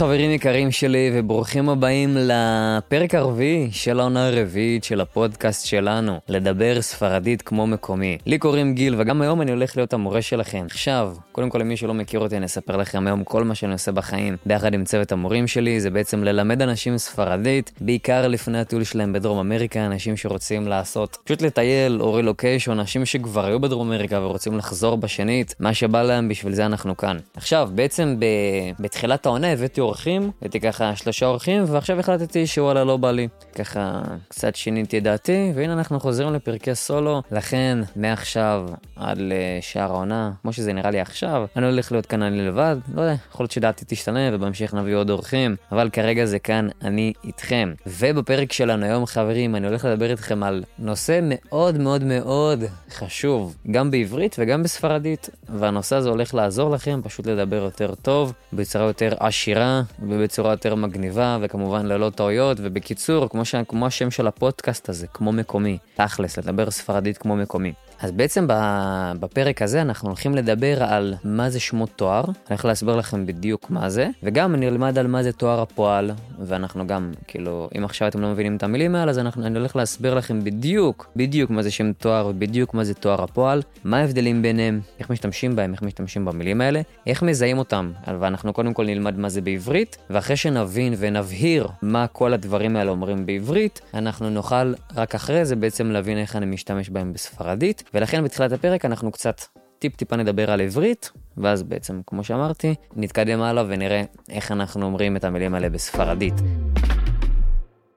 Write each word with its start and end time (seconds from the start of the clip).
חברים 0.00 0.30
יקרים 0.30 0.70
שלי, 0.70 1.10
וברוכים 1.14 1.68
הבאים 1.68 2.16
לפרק 2.16 3.14
הרביעי 3.14 3.68
של 3.72 4.00
העונה 4.00 4.28
הרביעית 4.28 4.84
של 4.84 5.00
הפודקאסט 5.00 5.66
שלנו, 5.66 6.20
לדבר 6.28 6.82
ספרדית 6.82 7.42
כמו 7.42 7.66
מקומי. 7.66 8.18
לי 8.26 8.38
קוראים 8.38 8.74
גיל, 8.74 8.94
וגם 8.98 9.22
היום 9.22 9.42
אני 9.42 9.50
הולך 9.50 9.76
להיות 9.76 9.92
המורה 9.92 10.22
שלכם. 10.22 10.66
עכשיו, 10.66 11.14
קודם 11.32 11.50
כל 11.50 11.58
למי 11.58 11.76
שלא 11.76 11.94
מכיר 11.94 12.20
אותי, 12.20 12.36
אני 12.36 12.46
אספר 12.46 12.76
לכם 12.76 13.06
היום 13.06 13.24
כל 13.24 13.44
מה 13.44 13.54
שאני 13.54 13.72
עושה 13.72 13.92
בחיים, 13.92 14.36
ביחד 14.46 14.74
עם 14.74 14.84
צוות 14.84 15.12
המורים 15.12 15.46
שלי, 15.46 15.80
זה 15.80 15.90
בעצם 15.90 16.24
ללמד 16.24 16.62
אנשים 16.62 16.98
ספרדית, 16.98 17.72
בעיקר 17.80 18.28
לפני 18.28 18.58
הטיול 18.58 18.84
שלהם 18.84 19.12
בדרום 19.12 19.38
אמריקה, 19.38 19.86
אנשים 19.86 20.16
שרוצים 20.16 20.68
לעשות, 20.68 21.18
פשוט 21.24 21.42
לטייל 21.42 22.00
או 22.00 22.14
רילוקיישן, 22.14 22.70
אנשים 22.70 23.04
שכבר 23.06 23.46
היו 23.46 23.60
בדרום 23.60 23.92
אמריקה 23.92 24.20
ורוצים 24.20 24.58
לחזור 24.58 24.96
בשנית, 24.96 25.54
מה 25.60 25.74
שבא 25.74 26.02
להם, 26.02 26.28
בשביל 26.28 26.54
זה 26.54 26.66
אנחנו 26.66 26.96
כאן. 26.96 27.18
עכשיו, 27.36 27.70
בעצם 27.74 28.16
ב... 28.18 28.24
בתחילת 28.80 29.26
העונה 29.26 29.52
הבאתי 29.52 29.80
אורחים, 29.90 30.30
הבאתי 30.40 30.60
ככה 30.60 30.96
שלושה 30.96 31.26
אורחים, 31.26 31.64
ועכשיו 31.66 32.00
החלטתי 32.00 32.46
שוואלה 32.46 32.84
לא 32.84 32.96
בא 32.96 33.10
לי. 33.10 33.28
ככה 33.54 34.02
קצת 34.28 34.56
שיניתי 34.56 34.98
את 34.98 35.02
דעתי, 35.02 35.52
והנה 35.54 35.72
אנחנו 35.72 36.00
חוזרים 36.00 36.34
לפרקי 36.34 36.74
סולו, 36.74 37.22
לכן 37.32 37.78
מעכשיו 37.96 38.68
עד 38.96 39.18
לשאר 39.20 39.82
העונה, 39.92 40.30
כמו 40.42 40.52
שזה 40.52 40.72
נראה 40.72 40.90
לי 40.90 41.00
עכשיו, 41.00 41.46
אני 41.56 41.66
הולך 41.66 41.92
להיות 41.92 42.06
כאן 42.06 42.22
אני 42.22 42.46
לבד, 42.46 42.76
לא 42.94 43.00
יודע, 43.00 43.14
יכול 43.30 43.44
להיות 43.44 43.50
שדעתי 43.50 43.84
תשתנה 43.88 44.20
ובהמשך 44.32 44.74
נביא 44.74 44.94
עוד 44.94 45.10
אורחים, 45.10 45.56
אבל 45.72 45.90
כרגע 45.90 46.24
זה 46.24 46.38
כאן 46.38 46.68
אני 46.82 47.12
איתכם. 47.24 47.72
ובפרק 47.86 48.52
שלנו 48.52 48.86
היום 48.86 49.06
חברים, 49.06 49.56
אני 49.56 49.66
הולך 49.66 49.84
לדבר 49.84 50.10
איתכם 50.10 50.42
על 50.42 50.64
נושא 50.78 51.20
מאוד 51.22 51.78
מאוד 51.78 52.04
מאוד 52.04 52.64
חשוב, 52.90 53.56
גם 53.70 53.90
בעברית 53.90 54.36
וגם 54.38 54.62
בספרדית, 54.62 55.30
והנושא 55.48 55.96
הזה 55.96 56.08
הולך 56.08 56.34
לעזור 56.34 56.70
לכם 56.70 57.00
פשוט 57.04 57.26
לדבר 57.26 57.56
יותר 57.56 57.94
טוב, 57.94 58.32
בצורה 58.52 58.86
יותר 58.86 59.14
עשירה 59.20 59.79
ובצורה 60.02 60.50
יותר 60.50 60.74
מגניבה, 60.74 61.38
וכמובן 61.40 61.86
ללא 61.86 62.10
טעויות, 62.10 62.58
ובקיצור, 62.60 63.28
כמו, 63.28 63.44
ש... 63.44 63.54
כמו 63.68 63.86
השם 63.86 64.10
של 64.10 64.26
הפודקאסט 64.26 64.88
הזה, 64.88 65.06
כמו 65.06 65.32
מקומי, 65.32 65.78
תכלס, 65.94 66.38
לדבר 66.38 66.70
ספרדית 66.70 67.18
כמו 67.18 67.36
מקומי. 67.36 67.72
אז 68.02 68.10
בעצם 68.10 68.46
בפרק 69.20 69.62
הזה 69.62 69.82
אנחנו 69.82 70.08
הולכים 70.08 70.34
לדבר 70.34 70.84
על 70.84 71.14
מה 71.24 71.50
זה 71.50 71.60
שמות 71.60 71.90
תואר, 71.96 72.24
אני 72.24 72.34
הולך 72.48 72.64
להסביר 72.64 72.96
לכם 72.96 73.26
בדיוק 73.26 73.70
מה 73.70 73.90
זה, 73.90 74.08
וגם 74.22 74.54
אני 74.54 74.68
אלמד 74.68 74.98
על 74.98 75.06
מה 75.06 75.22
זה 75.22 75.32
תואר 75.32 75.60
הפועל, 75.60 76.10
ואנחנו 76.38 76.86
גם, 76.86 77.12
כאילו, 77.26 77.68
אם 77.78 77.84
עכשיו 77.84 78.08
אתם 78.08 78.20
לא 78.20 78.28
מבינים 78.28 78.56
את 78.56 78.62
המילים 78.62 78.94
האלה, 78.94 79.10
אז 79.10 79.18
אנחנו, 79.18 79.46
אני 79.46 79.58
הולך 79.58 79.76
להסביר 79.76 80.14
לכם 80.14 80.44
בדיוק, 80.44 81.10
בדיוק 81.16 81.50
מה 81.50 81.62
זה 81.62 81.70
שם 81.70 81.92
תואר, 81.92 82.26
ובדיוק 82.26 82.74
מה 82.74 82.84
זה 82.84 82.94
תואר 82.94 83.22
הפועל, 83.22 83.62
מה 83.84 83.98
ההבדלים 83.98 84.42
ביניהם, 84.42 84.80
איך 84.98 85.10
משתמשים 85.10 85.56
בהם, 85.56 85.72
איך 85.72 85.82
משתמשים 85.82 86.24
במילים 86.24 86.60
האלה, 86.60 86.80
איך 87.06 87.22
מזהים 87.22 87.58
אותם, 87.58 87.92
ואנחנו 88.20 88.52
קודם 88.52 88.74
כל 88.74 88.86
נלמד 88.86 89.18
מה 89.18 89.28
זה 89.28 89.40
בעברית, 89.40 89.96
ואחרי 90.10 90.36
שנבין 90.36 90.94
ונבהיר 90.98 91.68
מה 91.82 92.06
כל 92.06 92.32
הדברים 92.32 92.76
האלה 92.76 92.90
אומרים 92.90 93.26
בעברית, 93.26 93.80
אנחנו 93.94 94.30
נוכל 94.30 94.74
רק 94.96 95.14
אחרי 95.14 95.44
זה 95.44 95.56
בעצם 95.56 95.90
להבין 95.90 96.18
איך 96.18 96.36
אני 96.36 96.46
משתמש 96.46 96.90
בהם 96.90 97.12
בספרדית. 97.12 97.89
ולכן 97.94 98.24
בתחילת 98.24 98.52
הפרק 98.52 98.84
אנחנו 98.84 99.12
קצת 99.12 99.40
טיפ-טיפה 99.78 100.16
נדבר 100.16 100.50
על 100.50 100.60
עברית, 100.60 101.12
ואז 101.36 101.62
בעצם, 101.62 102.00
כמו 102.06 102.24
שאמרתי, 102.24 102.74
נתקדם 102.96 103.42
הלאה 103.42 103.64
ונראה 103.68 104.02
איך 104.28 104.52
אנחנו 104.52 104.86
אומרים 104.86 105.16
את 105.16 105.24
המילים 105.24 105.54
האלה 105.54 105.70
בספרדית. 105.70 106.34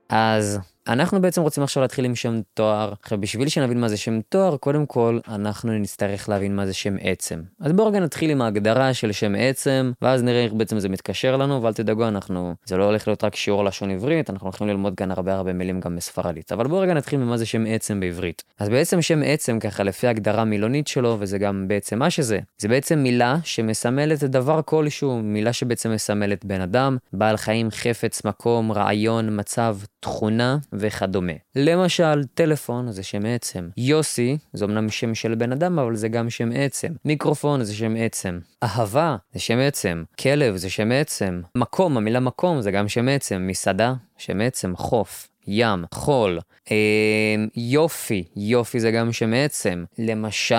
אז 0.09 0.59
אנחנו 0.87 1.21
בעצם 1.21 1.41
רוצים 1.41 1.63
עכשיו 1.63 1.81
להתחיל 1.81 2.05
עם 2.05 2.15
שם 2.15 2.41
תואר. 2.53 2.93
עכשיו 3.01 3.21
בשביל 3.21 3.49
שנבין 3.49 3.81
מה 3.81 3.89
זה 3.89 3.97
שם 3.97 4.21
תואר, 4.29 4.57
קודם 4.57 4.85
כל 4.85 5.19
אנחנו 5.27 5.79
נצטרך 5.79 6.29
להבין 6.29 6.55
מה 6.55 6.65
זה 6.65 6.73
שם 6.73 6.95
עצם. 7.01 7.41
אז 7.59 7.71
בואו 7.71 7.87
רגע 7.87 7.99
נתחיל 7.99 8.29
עם 8.29 8.41
ההגדרה 8.41 8.93
של 8.93 9.11
שם 9.11 9.35
עצם, 9.37 9.91
ואז 10.01 10.23
נראה 10.23 10.43
איך 10.43 10.53
בעצם 10.53 10.79
זה 10.79 10.89
מתקשר 10.89 11.37
לנו, 11.37 11.63
ואל 11.63 11.73
תדאגו, 11.73 12.07
אנחנו, 12.07 12.55
זה 12.65 12.77
לא 12.77 12.83
הולך 12.83 13.07
להיות 13.07 13.23
רק 13.23 13.35
שיעור 13.35 13.63
לשון 13.63 13.91
עברית, 13.91 14.29
אנחנו 14.29 14.47
הולכים 14.47 14.67
ללמוד 14.67 14.93
כאן 14.97 15.11
הרבה 15.11 15.33
הרבה 15.33 15.53
מילים 15.53 15.79
גם 15.79 15.95
בספרדית. 15.95 16.51
אבל 16.51 16.67
בואו 16.67 16.81
רגע 16.81 16.93
נתחיל 16.93 17.19
ממה 17.19 17.37
זה 17.37 17.45
שם 17.45 17.65
עצם 17.67 17.99
בעברית. 17.99 18.43
אז 18.59 18.69
בעצם 18.69 19.01
שם 19.01 19.21
עצם 19.25 19.59
ככה 19.59 19.83
לפי 19.83 20.07
הגדרה 20.07 20.43
מילונית 20.45 20.87
שלו, 20.87 21.17
וזה 21.19 21.37
גם 21.37 21.67
בעצם 21.67 21.99
מה 21.99 22.09
שזה, 22.09 22.39
זה 22.57 22.67
בעצם 22.67 22.99
מילה 22.99 23.37
שמסמלת 23.43 24.23
דבר 24.23 24.61
כלשהו, 24.65 25.19
מילה 25.23 25.53
שבעצם 25.53 25.91
מסמלת 25.91 26.45
בן 26.45 26.61
אדם, 26.61 26.97
בעל 27.13 27.37
חיים, 27.37 27.71
חפץ, 27.71 28.25
מקום, 28.25 28.71
רעיון, 28.71 29.39
מצב, 29.39 29.77
תכונה 29.99 30.57
וכדומה. 30.73 31.33
למשל, 31.55 32.23
טלפון 32.33 32.91
זה 32.91 33.03
שם 33.03 33.25
עצם. 33.25 33.69
יוסי 33.77 34.37
זה 34.53 34.65
אמנם 34.65 34.89
שם 34.89 35.15
של 35.15 35.35
בן 35.35 35.51
אדם, 35.51 35.79
אבל 35.79 35.95
זה 35.95 36.07
גם 36.07 36.29
שם 36.29 36.49
עצם. 36.55 36.93
מיקרופון 37.05 37.63
זה 37.63 37.75
שם 37.75 37.95
עצם. 37.97 38.39
אהבה 38.63 39.15
זה 39.33 39.39
שם 39.39 39.59
עצם. 39.59 40.03
כלב 40.19 40.55
זה 40.55 40.69
שם 40.69 40.91
עצם. 40.91 41.41
מקום, 41.55 41.97
המילה 41.97 42.19
מקום 42.19 42.61
זה 42.61 42.71
גם 42.71 42.87
שם 42.87 43.07
עצם. 43.07 43.47
מסעדה, 43.47 43.93
שם 44.17 44.41
עצם. 44.41 44.75
חוף. 44.75 45.32
ים, 45.47 45.85
חול, 45.93 46.39
אה, 46.71 47.45
יופי, 47.55 48.23
יופי 48.35 48.79
זה 48.79 48.91
גם 48.91 49.11
שם 49.11 49.33
עצם. 49.33 49.83
למשל, 49.99 50.55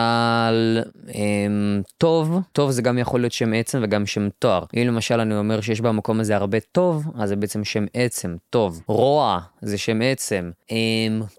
אה, 1.14 1.46
טוב, 1.98 2.38
טוב 2.52 2.70
זה 2.70 2.82
גם 2.82 2.98
יכול 2.98 3.20
להיות 3.20 3.32
שם 3.32 3.52
עצם 3.52 3.80
וגם 3.82 4.06
שם 4.06 4.28
תואר. 4.38 4.64
אם 4.76 4.82
למשל 4.86 5.20
אני 5.20 5.36
אומר 5.36 5.60
שיש 5.60 5.80
במקום 5.80 6.20
הזה 6.20 6.36
הרבה 6.36 6.60
טוב, 6.60 7.04
אז 7.14 7.28
זה 7.28 7.36
בעצם 7.36 7.64
שם 7.64 7.84
עצם, 7.94 8.36
טוב. 8.50 8.82
רוע 8.86 9.40
זה 9.62 9.78
שם 9.78 10.02
עצם. 10.02 10.50
אה, 10.70 10.76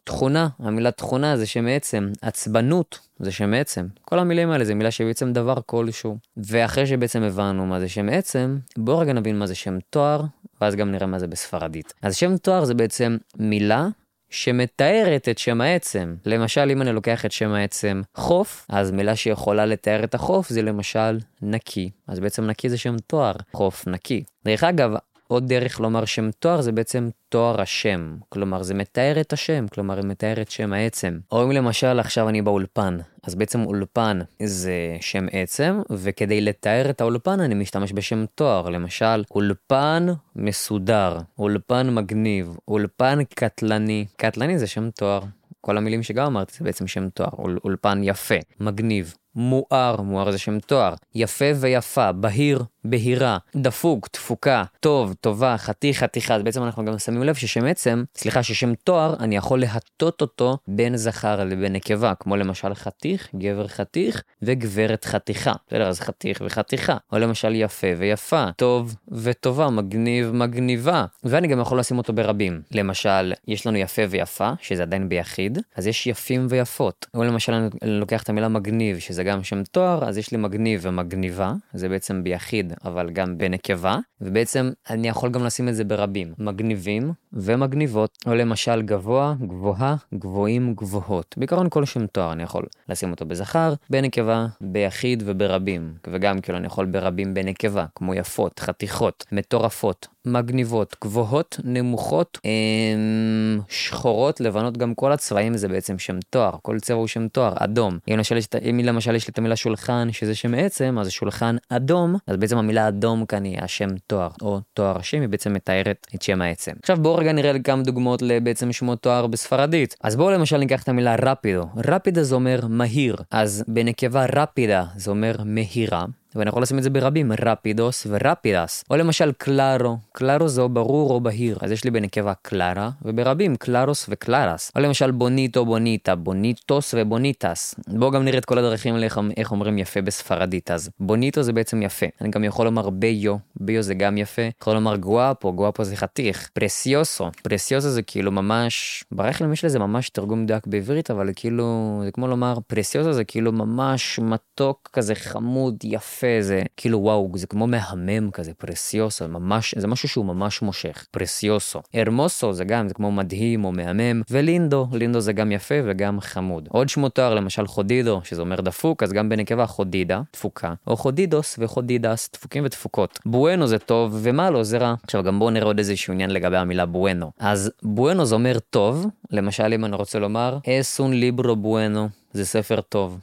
תכונה, 0.03 0.47
המילה 0.59 0.91
תכונה 0.91 1.37
זה 1.37 1.45
שם 1.45 1.67
עצם. 1.67 2.11
עצבנות 2.21 2.99
זה 3.19 3.31
שם 3.31 3.53
עצם. 3.53 3.87
כל 4.01 4.19
המילים 4.19 4.49
האלה 4.49 4.65
זה 4.65 4.75
מילה 4.75 4.91
שבעצם 4.91 5.33
דבר 5.33 5.55
כלשהו. 5.65 6.17
ואחרי 6.37 6.87
שבעצם 6.87 7.23
הבנו 7.23 7.65
מה 7.65 7.79
זה 7.79 7.89
שם 7.89 8.09
עצם, 8.09 8.57
בואו 8.77 8.97
רגע 8.97 9.13
נבין 9.13 9.39
מה 9.39 9.47
זה 9.47 9.55
שם 9.55 9.77
תואר, 9.89 10.23
ואז 10.61 10.75
גם 10.75 10.91
נראה 10.91 11.07
מה 11.07 11.19
זה 11.19 11.27
בספרדית. 11.27 11.93
אז 12.01 12.15
שם 12.15 12.37
תואר 12.37 12.65
זה 12.65 12.73
בעצם 12.73 13.17
מילה 13.39 13.87
שמתארת 14.29 15.29
את 15.29 15.37
שם 15.37 15.61
העצם. 15.61 16.15
למשל, 16.25 16.69
אם 16.71 16.81
אני 16.81 16.93
לוקח 16.93 17.25
את 17.25 17.31
שם 17.31 17.51
העצם 17.51 18.01
חוף, 18.15 18.65
אז 18.69 18.91
מילה 18.91 19.15
שיכולה 19.15 19.65
לתאר 19.65 20.03
את 20.03 20.15
החוף 20.15 20.49
זה 20.49 20.61
למשל 20.61 21.19
נקי. 21.41 21.89
אז 22.07 22.19
בעצם 22.19 22.43
נקי 22.43 22.69
זה 22.69 22.77
שם 22.77 22.95
תואר, 23.07 23.33
חוף 23.53 23.87
נקי. 23.87 24.23
דרך 24.45 24.63
אגב, 24.63 24.95
עוד 25.27 25.47
דרך 25.47 25.79
לומר 25.79 26.05
שם 26.05 26.29
תואר 26.39 26.61
זה 26.61 26.71
בעצם 26.71 27.09
תואר 27.29 27.61
השם. 27.61 28.17
כלומר, 28.29 28.63
זה 28.63 28.73
מתאר 28.73 29.21
את 29.21 29.33
השם, 29.33 29.65
כלומר, 29.67 30.01
זה 30.01 30.07
מתאר 30.07 30.41
את 30.41 30.51
שם 30.51 30.73
העצם. 30.73 31.19
או 31.31 31.43
אם 31.43 31.51
למשל 31.51 31.99
עכשיו 31.99 32.29
אני 32.29 32.41
באולפן, 32.41 32.97
אז 33.23 33.35
בעצם 33.35 33.65
אולפן 33.65 34.19
זה 34.43 34.97
שם 35.01 35.25
עצם, 35.31 35.81
וכדי 35.89 36.41
לתאר 36.41 36.89
את 36.89 37.01
האולפן 37.01 37.39
אני 37.39 37.55
משתמש 37.55 37.93
בשם 37.93 38.25
תואר. 38.35 38.69
למשל, 38.69 39.23
אולפן 39.31 40.07
מסודר, 40.35 41.17
אולפן 41.39 41.95
מגניב, 41.95 42.57
אולפן 42.67 43.19
קטלני. 43.23 44.05
קטלני 44.17 44.59
זה 44.59 44.67
שם 44.67 44.89
תואר. 44.89 45.21
כל 45.61 45.77
המילים 45.77 46.03
שגם 46.03 46.25
אמרתי 46.25 46.53
זה 46.57 46.65
בעצם 46.65 46.87
שם 46.87 47.09
תואר, 47.09 47.29
אול, 47.37 47.59
אולפן 47.63 48.01
יפה, 48.03 48.35
מגניב, 48.59 49.15
מואר, 49.35 50.01
מואר 50.01 50.31
זה 50.31 50.37
שם 50.37 50.59
תואר, 50.59 50.93
יפה 51.15 51.45
ויפה, 51.55 52.11
בהיר, 52.11 52.63
בהירה, 52.85 53.37
דפוק, 53.55 54.07
תפוקה, 54.07 54.63
טוב, 54.79 55.13
טובה, 55.21 55.57
חתיך, 55.57 55.99
חתיכה. 55.99 56.35
אז 56.35 56.43
בעצם 56.43 56.63
אנחנו 56.63 56.85
גם 56.85 56.99
שמים 56.99 57.23
לב 57.23 57.35
ששם 57.35 57.65
עצם, 57.65 58.03
סליחה, 58.15 58.43
ששם 58.43 58.75
תואר, 58.75 59.15
אני 59.19 59.35
יכול 59.35 59.61
להטות 59.61 60.21
אותו 60.21 60.57
בין 60.67 60.97
זכר 60.97 61.43
לבין 61.43 61.73
נקבה, 61.73 62.13
כמו 62.19 62.35
למשל 62.35 62.73
חתיך, 62.73 63.29
גבר 63.35 63.67
חתיך, 63.67 64.23
וגברת 64.41 65.05
חתיכה. 65.05 65.53
בסדר, 65.67 65.87
אז 65.87 65.99
חתיך 65.99 66.41
וחתיכה. 66.45 66.97
או 67.11 67.17
למשל 67.17 67.55
יפה 67.55 67.87
ויפה, 67.97 68.45
טוב 68.57 68.95
וטובה, 69.11 69.69
מגניב, 69.69 70.31
מגניבה. 70.31 71.05
ואני 71.23 71.47
גם 71.47 71.59
יכול 71.59 71.79
לשים 71.79 71.97
אותו 71.97 72.13
ברבים. 72.13 72.61
למשל, 72.71 73.33
יש 73.47 73.67
לנו 73.67 73.77
יפה 73.77 74.01
ויפה, 74.09 74.51
שזה 74.61 74.83
עדיין 74.83 75.09
ביחיד, 75.09 75.59
אז 75.75 75.87
יש 75.87 76.07
יפים 76.07 76.47
ויפות. 76.49 77.05
או 77.13 77.23
למשל, 77.23 77.53
אני 77.53 77.69
לוקח 77.81 78.23
את 78.23 78.29
המילה 78.29 78.47
מגניב, 78.47 78.99
שזה 78.99 79.23
גם 79.25 79.43
שם 79.43 79.63
תואר, 79.63 80.07
אז 80.07 80.17
יש 80.17 80.31
לי 80.31 80.37
מגניב 80.37 80.79
ומגניבה, 80.83 81.53
זה 81.73 81.89
בעצם 81.89 82.23
ביחיד, 82.23 82.73
אבל 82.85 83.09
גם 83.09 83.37
בנקבה, 83.37 83.97
ובעצם 84.21 84.71
אני 84.89 85.07
יכול 85.07 85.29
גם 85.29 85.43
לשים 85.43 85.69
את 85.69 85.75
זה 85.75 85.83
ברבים, 85.83 86.33
מגניבים 86.37 87.11
ומגניבות, 87.33 88.17
או 88.27 88.35
למשל 88.35 88.81
גבוה, 88.81 89.35
גבוהה, 89.41 89.95
גבוהים, 90.13 90.73
גבוהות. 90.73 91.35
בעיקרון 91.37 91.69
כל 91.69 91.85
שם 91.85 92.07
תואר 92.07 92.31
אני 92.31 92.43
יכול 92.43 92.65
לשים 92.89 93.11
אותו 93.11 93.25
בזכר, 93.25 93.73
בנקבה, 93.89 94.47
ביחיד 94.61 95.23
וברבים, 95.25 95.93
וגם 96.07 96.41
כאילו 96.41 96.57
אני 96.57 96.67
יכול 96.67 96.85
ברבים 96.85 97.33
בנקבה, 97.33 97.85
כמו 97.95 98.13
יפות, 98.13 98.59
חתיכות, 98.59 99.25
מטורפות, 99.31 100.07
מגניבות, 100.25 100.95
גבוהות, 101.03 101.59
נמוכות, 101.63 102.39
אמ, 102.45 103.59
שחורות, 103.69 104.39
לבנות, 104.41 104.77
גם 104.77 104.93
כל 104.93 105.11
הצבעים 105.11 105.57
זה 105.57 105.67
בעצם 105.67 105.99
שם 105.99 106.17
תואר, 106.29 106.51
כל 106.61 106.79
צבע 106.79 106.97
הוא 106.97 107.07
שם 107.07 107.27
תואר, 107.27 107.53
אדום. 107.55 107.97
אם 108.07 108.13
למשל, 108.17 108.37
אם 108.69 108.79
למשל 108.83 109.15
יש 109.15 109.27
לי 109.27 109.31
את 109.31 109.37
המילה 109.37 109.55
שולחן, 109.55 110.07
שזה 110.11 110.35
שם 110.35 110.53
עצם, 110.53 110.97
אז 110.99 111.09
שולחן 111.09 111.55
אדום, 111.69 112.15
אז 112.27 112.37
בעצם 112.37 112.57
המילה 112.57 112.87
אדום 112.87 113.25
כאן 113.25 113.43
היא 113.43 113.59
השם 113.61 113.87
תואר, 114.07 114.29
או 114.41 114.59
תואר 114.73 114.97
השם, 114.97 115.21
היא 115.21 115.29
בעצם 115.29 115.53
מתארת 115.53 116.07
את 116.15 116.21
שם 116.21 116.41
העצם. 116.41 116.71
עכשיו 116.81 116.97
בואו 117.01 117.15
רגע 117.15 117.31
נראה 117.31 117.59
כמה 117.59 117.83
דוגמאות 117.83 118.21
לבעצם 118.21 118.71
שמות 118.71 119.01
תואר 119.01 119.27
בספרדית. 119.27 119.95
אז 120.03 120.15
בואו 120.15 120.31
למשל 120.31 120.57
ניקח 120.57 120.83
את 120.83 120.89
המילה 120.89 121.15
rápido. 121.21 121.65
rápido 121.85 122.23
זה 122.23 122.35
אומר 122.35 122.59
מהיר, 122.69 123.15
אז 123.31 123.63
בנקבה 123.67 124.25
rápida 124.33 124.83
זה 124.95 125.11
אומר 125.11 125.35
מהירה. 125.45 126.05
ואני 126.35 126.49
יכול 126.49 126.63
לשים 126.63 126.77
את 126.77 126.83
זה 126.83 126.89
ברבים, 126.89 127.31
rápidos 127.41 128.07
ו 128.09 128.17
rápidas. 128.17 128.83
או 128.89 128.95
למשל 128.95 129.31
claro, 129.37 129.97
claro 130.11 130.47
זה 130.47 130.61
או 130.61 130.69
ברור 130.69 131.11
או 131.11 131.19
בהיר, 131.19 131.57
אז 131.61 131.71
יש 131.71 131.83
לי 131.83 131.91
בנקבה 131.91 132.33
clara, 132.41 132.89
וברבים 133.01 133.55
claros 133.55 134.05
ו 134.09 134.17
claras. 134.17 134.71
או 134.75 134.81
למשל 134.81 135.11
bonito 135.11 135.65
bonita, 135.65 136.15
bonitos 136.15 136.93
ו 136.97 137.06
bonitas. 137.06 137.75
בואו 137.87 138.11
גם 138.11 138.25
נראה 138.25 138.37
את 138.37 138.45
כל 138.45 138.57
הדרכים 138.57 138.97
לאיך 138.97 139.19
איך 139.37 139.51
אומרים 139.51 139.77
יפה 139.77 140.01
בספרדית, 140.01 140.71
אז 140.71 140.89
bonito 140.99 141.43
זה 141.43 141.53
בעצם 141.53 141.81
יפה. 141.81 142.05
אני 142.21 142.29
גם 142.29 142.43
יכול 142.43 142.65
לומר 142.65 142.89
ביו, 142.89 143.35
ביו 143.55 143.81
זה 143.81 143.93
גם 143.93 144.17
יפה. 144.17 144.41
יכול 144.61 144.73
לומר 144.73 144.95
guapo, 144.95 145.53
guapo 145.53 145.83
זה 145.83 145.95
חתיך. 145.95 146.49
פרסיוסו, 146.53 147.31
פרסיוסו 147.43 147.89
זה 147.89 148.01
כאילו 148.01 148.31
ממש, 148.31 149.03
ברח 149.11 149.41
לי 149.41 149.53
יש 149.53 149.65
לזה 149.65 149.79
ממש 149.79 150.09
תרגום 150.09 150.43
מדויק 150.43 150.67
בעברית, 150.67 151.11
אבל 151.11 151.29
כאילו, 151.35 152.01
זה 152.05 152.11
כמו 152.11 152.27
לומר 152.27 152.57
פרסיוסו 152.67 153.13
זה 153.13 153.23
כאילו 153.23 153.51
ממש 153.51 154.19
מתוק 154.19 154.89
כזה 154.93 155.15
חמוד, 155.15 155.75
יפה, 155.83 156.24
זה 156.39 156.61
כאילו 156.77 156.99
וואו, 156.99 157.31
זה 157.35 157.47
כמו 157.47 157.67
מהמם 157.67 158.31
כזה, 158.31 158.53
פרסיוסו, 158.53 159.27
ממש, 159.27 159.75
זה 159.77 159.87
משהו 159.87 160.09
שהוא 160.09 160.25
ממש 160.25 160.61
מושך. 160.61 161.05
פרסיוסו. 161.11 161.81
הרמוסו 161.93 162.53
זה 162.53 162.63
גם, 162.63 162.87
זה 162.87 162.93
כמו 162.93 163.11
מדהים 163.11 163.65
או 163.65 163.71
מהמם, 163.71 164.21
ולינדו, 164.29 164.87
לינדו 164.91 165.19
זה 165.19 165.33
גם 165.33 165.51
יפה 165.51 165.75
וגם 165.85 166.19
חמוד. 166.21 166.67
עוד 166.71 166.89
שמות 166.89 167.15
תואר, 167.15 167.35
למשל 167.35 167.67
חודידו, 167.67 168.21
שזה 168.23 168.41
אומר 168.41 168.61
דפוק, 168.61 169.03
אז 169.03 169.13
גם 169.13 169.29
בנקבה 169.29 169.65
חודידה, 169.65 170.21
דפוקה, 170.33 170.73
או 170.87 170.97
חודידוס 170.97 171.55
וחודידס, 171.59 172.29
דפוקים 172.33 172.65
ודפוקות. 172.65 173.19
בואנו 173.25 173.67
זה 173.67 173.79
טוב, 173.79 174.19
ומה 174.21 174.49
לא 174.49 174.63
זה 174.63 174.77
רע. 174.77 174.95
עכשיו 175.03 175.23
גם 175.23 175.39
בואו 175.39 175.49
נראה 175.49 175.65
עוד 175.65 175.77
איזשהו 175.77 176.13
עניין 176.13 176.29
לגבי 176.29 176.57
המילה 176.57 176.85
בואנו. 176.85 177.31
אז 177.39 177.71
בואנו 177.83 178.25
זה 178.25 178.35
אומר 178.35 178.59
טוב, 178.59 179.05
למשל 179.31 179.73
אם 179.73 179.85
אני 179.85 179.95
רוצה 179.95 180.19
לומר, 180.19 180.57
אסון 180.79 181.13
ליברו 181.13 181.55
בואנו. 181.55 182.09
זה 182.35 182.45
ספר 182.45 182.81
טוב. 182.81 183.19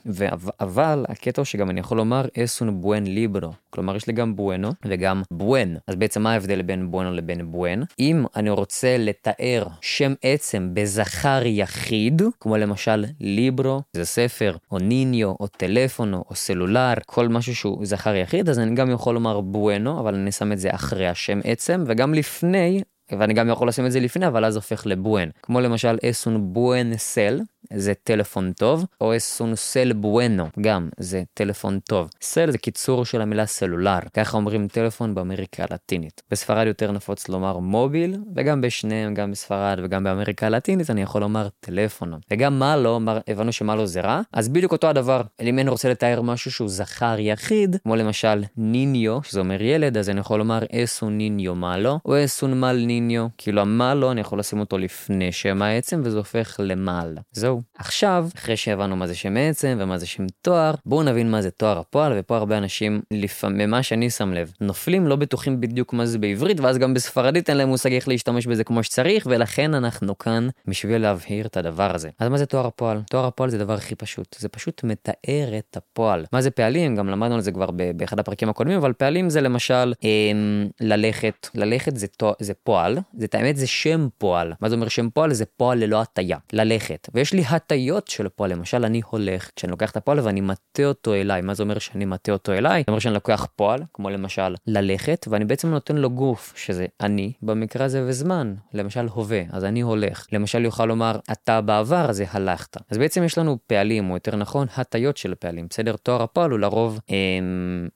אבל 0.61 1.05
הקטע 1.09 1.41
הוא 1.41 1.45
שגם 1.45 1.71
אני 1.71 1.81
יכול 1.81 1.97
לומר 1.97 2.25
אסון 2.45 2.81
בואן 2.81 3.07
ליברו. 3.07 3.51
כלומר 3.71 3.97
יש 3.97 4.07
לי 4.07 4.13
גם 4.13 4.37
בואנו 4.37 4.71
וגם 4.85 5.23
בואן. 5.33 5.75
אז 5.89 5.97
בעצם 5.97 6.23
מה 6.23 6.33
ההבדל 6.33 6.63
בין 6.63 6.91
בואנו 6.91 7.13
לבין 7.13 7.53
בואן? 7.53 7.83
אם 7.99 8.25
אני 8.37 8.51
רוצה 8.51 8.97
לתאר 8.99 9.67
שם 9.81 10.15
עצם 10.23 10.71
בזכר 10.75 11.41
יחיד, 11.45 12.23
כמו 12.41 12.57
למשל 12.57 13.05
ליברו, 13.21 13.83
זה 13.93 14.05
ספר, 14.05 14.57
או 14.71 14.79
ניניו, 14.79 15.29
או 15.41 15.47
טלפונו, 15.47 16.25
או 16.31 16.35
סלולר, 16.35 16.95
כל 17.07 17.29
משהו 17.29 17.55
שהוא 17.55 17.87
זכר 17.87 18.15
יחיד, 18.15 18.49
אז 18.49 18.59
אני 18.59 18.75
גם 18.75 18.91
יכול 18.91 19.15
לומר 19.15 19.41
בואנו, 19.41 20.01
אבל 20.01 20.15
אני 20.15 20.33
שם 20.33 20.53
את 20.53 20.59
זה 20.59 20.75
אחרי 20.75 21.09
השם 21.09 21.41
עצם, 21.45 21.85
וגם 21.87 22.15
לפני 22.15 22.83
ואני 23.19 23.35
גם 23.35 23.49
יכול 23.49 23.69
לשים 23.69 23.87
את 23.87 23.93
זה 23.93 24.01
לפני, 24.01 24.27
אבל 24.27 24.45
אז 24.45 24.57
הופך 24.57 24.87
לבואן. 24.87 25.29
כמו 25.43 25.61
למשל 25.61 25.99
אסון 26.11 26.53
בואן 26.53 26.97
סל, 26.97 27.41
זה 27.73 27.93
טלפון 28.05 28.53
טוב, 28.53 28.87
או 29.01 29.17
אסון 29.17 29.57
סל 29.57 29.93
בואנו, 29.93 30.47
גם 30.61 30.89
זה 30.99 31.23
טלפון 31.35 31.79
טוב. 31.89 32.11
סל 32.21 32.51
זה 32.51 32.59
קיצור 32.59 33.05
של 33.05 33.21
המילה 33.21 33.47
סלולר, 33.47 33.99
ככה 34.15 34.37
אומרים 34.37 34.69
טלפון 34.69 35.15
באמריקה 35.15 35.65
הלטינית. 35.71 36.23
בספרד 36.31 36.67
יותר 36.67 36.93
נפוץ 36.93 37.29
לומר 37.29 37.59
מוביל, 37.59 38.17
וגם 38.37 38.61
בשניהם, 38.61 39.15
גם 39.15 39.31
בספרד 39.31 39.79
וגם 39.85 40.05
באמריקה 40.05 40.47
הלטינית, 40.47 40.91
אני 40.91 41.03
יכול 41.03 41.21
לומר 41.21 41.49
טלפונו. 41.61 42.17
וגם 42.31 42.59
מה 42.59 42.77
לא, 42.77 43.01
הבנו 43.29 43.53
שמה 43.53 43.77
לא 43.77 43.87
זה 43.87 44.01
רע, 44.01 44.21
אז 44.33 44.49
בדיוק 44.49 44.73
אותו 44.73 44.89
הדבר. 44.89 45.23
אם 45.41 45.59
אני 45.59 45.71
רוצה 45.71 45.91
לתאר 45.91 46.23
משהו 46.23 46.51
שהוא 46.51 46.69
זכר 46.69 47.17
יחיד, 47.19 47.77
כמו 47.83 47.97
למשל 47.97 48.45
ניניו, 48.57 49.23
שזה 49.23 49.41
אומר 49.41 49.63
ילד, 49.63 49.97
אז 49.97 50.11
אני 50.11 50.21
יכול 50.21 50.39
לומר 50.39 50.63
אסון 50.73 51.19
ניניו 51.19 51.55
מה 51.55 51.79
לא, 51.79 51.99
או 52.05 52.25
אסון 52.25 52.61
מל 52.61 52.85
ניניו, 52.87 53.27
כאילו 53.39 53.61
המה 53.61 53.95
לא, 53.95 54.13
אני 54.13 54.21
יכול 54.21 54.39
לשים 54.39 54.61
אותו 54.61 54.79
לפני 54.79 55.33
שם 55.33 55.63
העצם, 55.63 56.01
וזה 56.05 56.19
הופך 56.19 56.61
למל. 56.63 57.15
זהו. 57.33 57.62
עכשיו, 57.79 58.29
אחרי 58.37 58.57
שהבנו 58.57 58.97
מה 58.97 59.07
זה 59.07 59.15
שם 59.15 59.37
עצם 59.37 59.77
ומה 59.81 59.99
זה 59.99 60.07
שם 60.07 60.27
תואר, 60.43 60.75
בואו 60.87 61.03
נבין 61.03 61.31
מה 61.31 61.43
זה 61.43 61.51
תואר 61.51 61.79
הפועל, 61.79 62.13
ופה 62.17 62.37
הרבה 62.37 62.59
אנשים, 62.59 63.03
לפעמים, 63.11 63.69
ממה 63.69 63.83
שאני 63.83 64.11
שם 64.11 64.33
לב, 64.33 64.53
נופלים, 64.61 65.07
לא 65.07 65.17
בטוחים 65.17 65.61
בדיוק 65.61 65.93
מה 65.93 66.07
זה 66.07 66.19
בעברית, 66.19 66.61
ואז 66.61 66.79
גם 66.79 66.95
בספרדית 66.95 67.51
אין 67.51 67.57
להם 67.57 67.69
מושג 67.69 67.93
איך 67.93 68.09
להשתמש 68.09 68.47
בזה 68.47 68.65
כמו 68.65 68.83
שצריך, 68.83 69.27
ולכן 69.31 69.75
אנחנו 69.75 70.19
כאן 70.19 70.49
בשביל 70.67 71.03
להבהיר 71.03 71.47
את 71.47 71.57
הדבר 71.57 71.95
הזה. 71.95 72.11
אז 72.19 72.29
מה 72.29 72.39
זה 72.39 72.47
תואר 72.47 72.67
הפועל? 72.67 73.01
תואר 73.11 73.27
הפועל 73.27 73.51
זה 73.51 73.57
הדבר 73.57 73.75
הכי 73.75 73.95
פשוט, 73.95 74.37
זה 74.39 74.49
פשוט 74.49 74.85
מתאר 74.85 75.59
את 75.59 75.77
הפועל. 75.77 76.25
מה 76.33 76.43
זה 76.43 76.51
פעלים? 76.51 76.97
גם 76.97 77.09
למדנו 77.09 77.35
על 77.35 77.41
זה 77.41 77.53
כבר 77.53 77.71
באחד 77.97 78.19
הפרקים 78.19 78.49
הקודמים, 78.49 78.79
אבל 78.79 78.93
פעלים 78.93 79.31
זה 79.31 79.41
למשל 79.41 79.93
אמ, 80.05 80.69
ללכת, 80.81 81.49
ללכת 81.55 81.97
זה, 81.97 82.07
תואר, 82.07 82.33
זה 82.41 82.55
פועל, 82.55 82.99
זה 83.19 83.27
האמת 83.33 83.57
זה 83.57 83.67
שם 83.67 84.09
פועל. 84.19 84.53
מה 84.61 84.69
זה 84.69 84.75
אומר 84.75 84.89
שם 84.89 85.11
פועל? 85.11 85.33
זה 85.33 85.45
פועל 85.45 85.79
ללא 85.79 86.01
הטיה, 86.01 86.39
ללכת. 86.53 87.09
ויש 87.15 87.33
לי 87.33 87.42
הטיות 87.51 88.09
של 88.09 88.29
פועל, 88.29 88.53
למשל 88.53 88.85
אני 88.85 89.01
הולך, 89.11 89.51
כשאני 89.57 89.71
לוקח 89.71 89.91
את 89.91 89.97
הפועל 89.97 90.21
ואני 90.21 90.41
מטה 90.41 90.85
אותו 90.85 91.15
אליי, 91.15 91.41
מה 91.41 91.55
זה 91.55 91.63
אומר 91.63 91.79
שאני 91.79 92.05
מטה 92.05 92.33
אותו 92.33 92.53
אליי? 92.53 92.83
זה 92.87 92.93
אומר 92.93 92.99
שאני 92.99 93.15
לוקח 93.15 93.47
פועל, 93.57 93.83
כמו 93.95 94.11
למשל 94.11 94.55
ללכת, 94.67 95.27
ואני 95.31 95.45
בעצם 95.45 95.69
נותן 95.69 95.97
לו 95.97 96.11
גוף, 96.11 96.53
שזה 96.57 96.87
אני, 97.01 97.33
במקרה 97.43 97.85
הזה 97.85 98.05
וזמן, 98.07 98.55
למשל 98.75 99.07
הווה, 99.13 99.43
אז 99.51 99.65
אני 99.65 99.81
הולך. 99.81 100.27
למשל 100.33 100.65
יוכל 100.65 100.87
לומר 100.87 101.19
אתה 101.33 101.61
בעבר, 101.61 102.13
זה 102.13 102.25
הלכת. 102.31 102.77
אז 102.91 102.99
בעצם 102.99 103.25
יש 103.25 103.39
לנו 103.39 103.59
פעלים, 103.67 104.11
או 104.11 104.17
יותר 104.17 104.37
נכון, 104.37 104.67
הטיות 104.77 105.17
של 105.17 105.35
פעלים. 105.35 105.67
בסדר? 105.71 105.97
תואר 105.97 106.23
הפועל 106.23 106.51
הוא 106.51 106.59
לרוב 106.59 107.01
אה, 107.11 107.17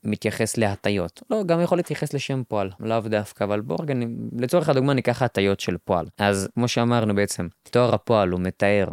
מתייחס 0.05 0.57
להטיות. 0.57 1.23
לא, 1.31 1.43
גם 1.45 1.61
יכול 1.61 1.79
להתייחס 1.79 2.15
לשם 2.15 2.43
פועל, 2.49 2.71
לאו 2.81 3.01
דווקא, 3.01 3.45
אבל 3.45 3.61
בואו 3.61 3.79
רגע, 3.83 3.95
לצורך 4.39 4.69
הדוגמה 4.69 4.95
ניקח 4.95 5.23
הטיות 5.23 5.61
של 5.61 5.77
פועל. 5.85 6.07
אז 6.19 6.49
כמו 6.55 6.69
שאמרנו 6.69 7.15
בעצם, 7.15 7.49
תואר 7.71 7.95
הפועל 7.95 8.29
הוא 8.29 8.41
מתאר 8.41 8.87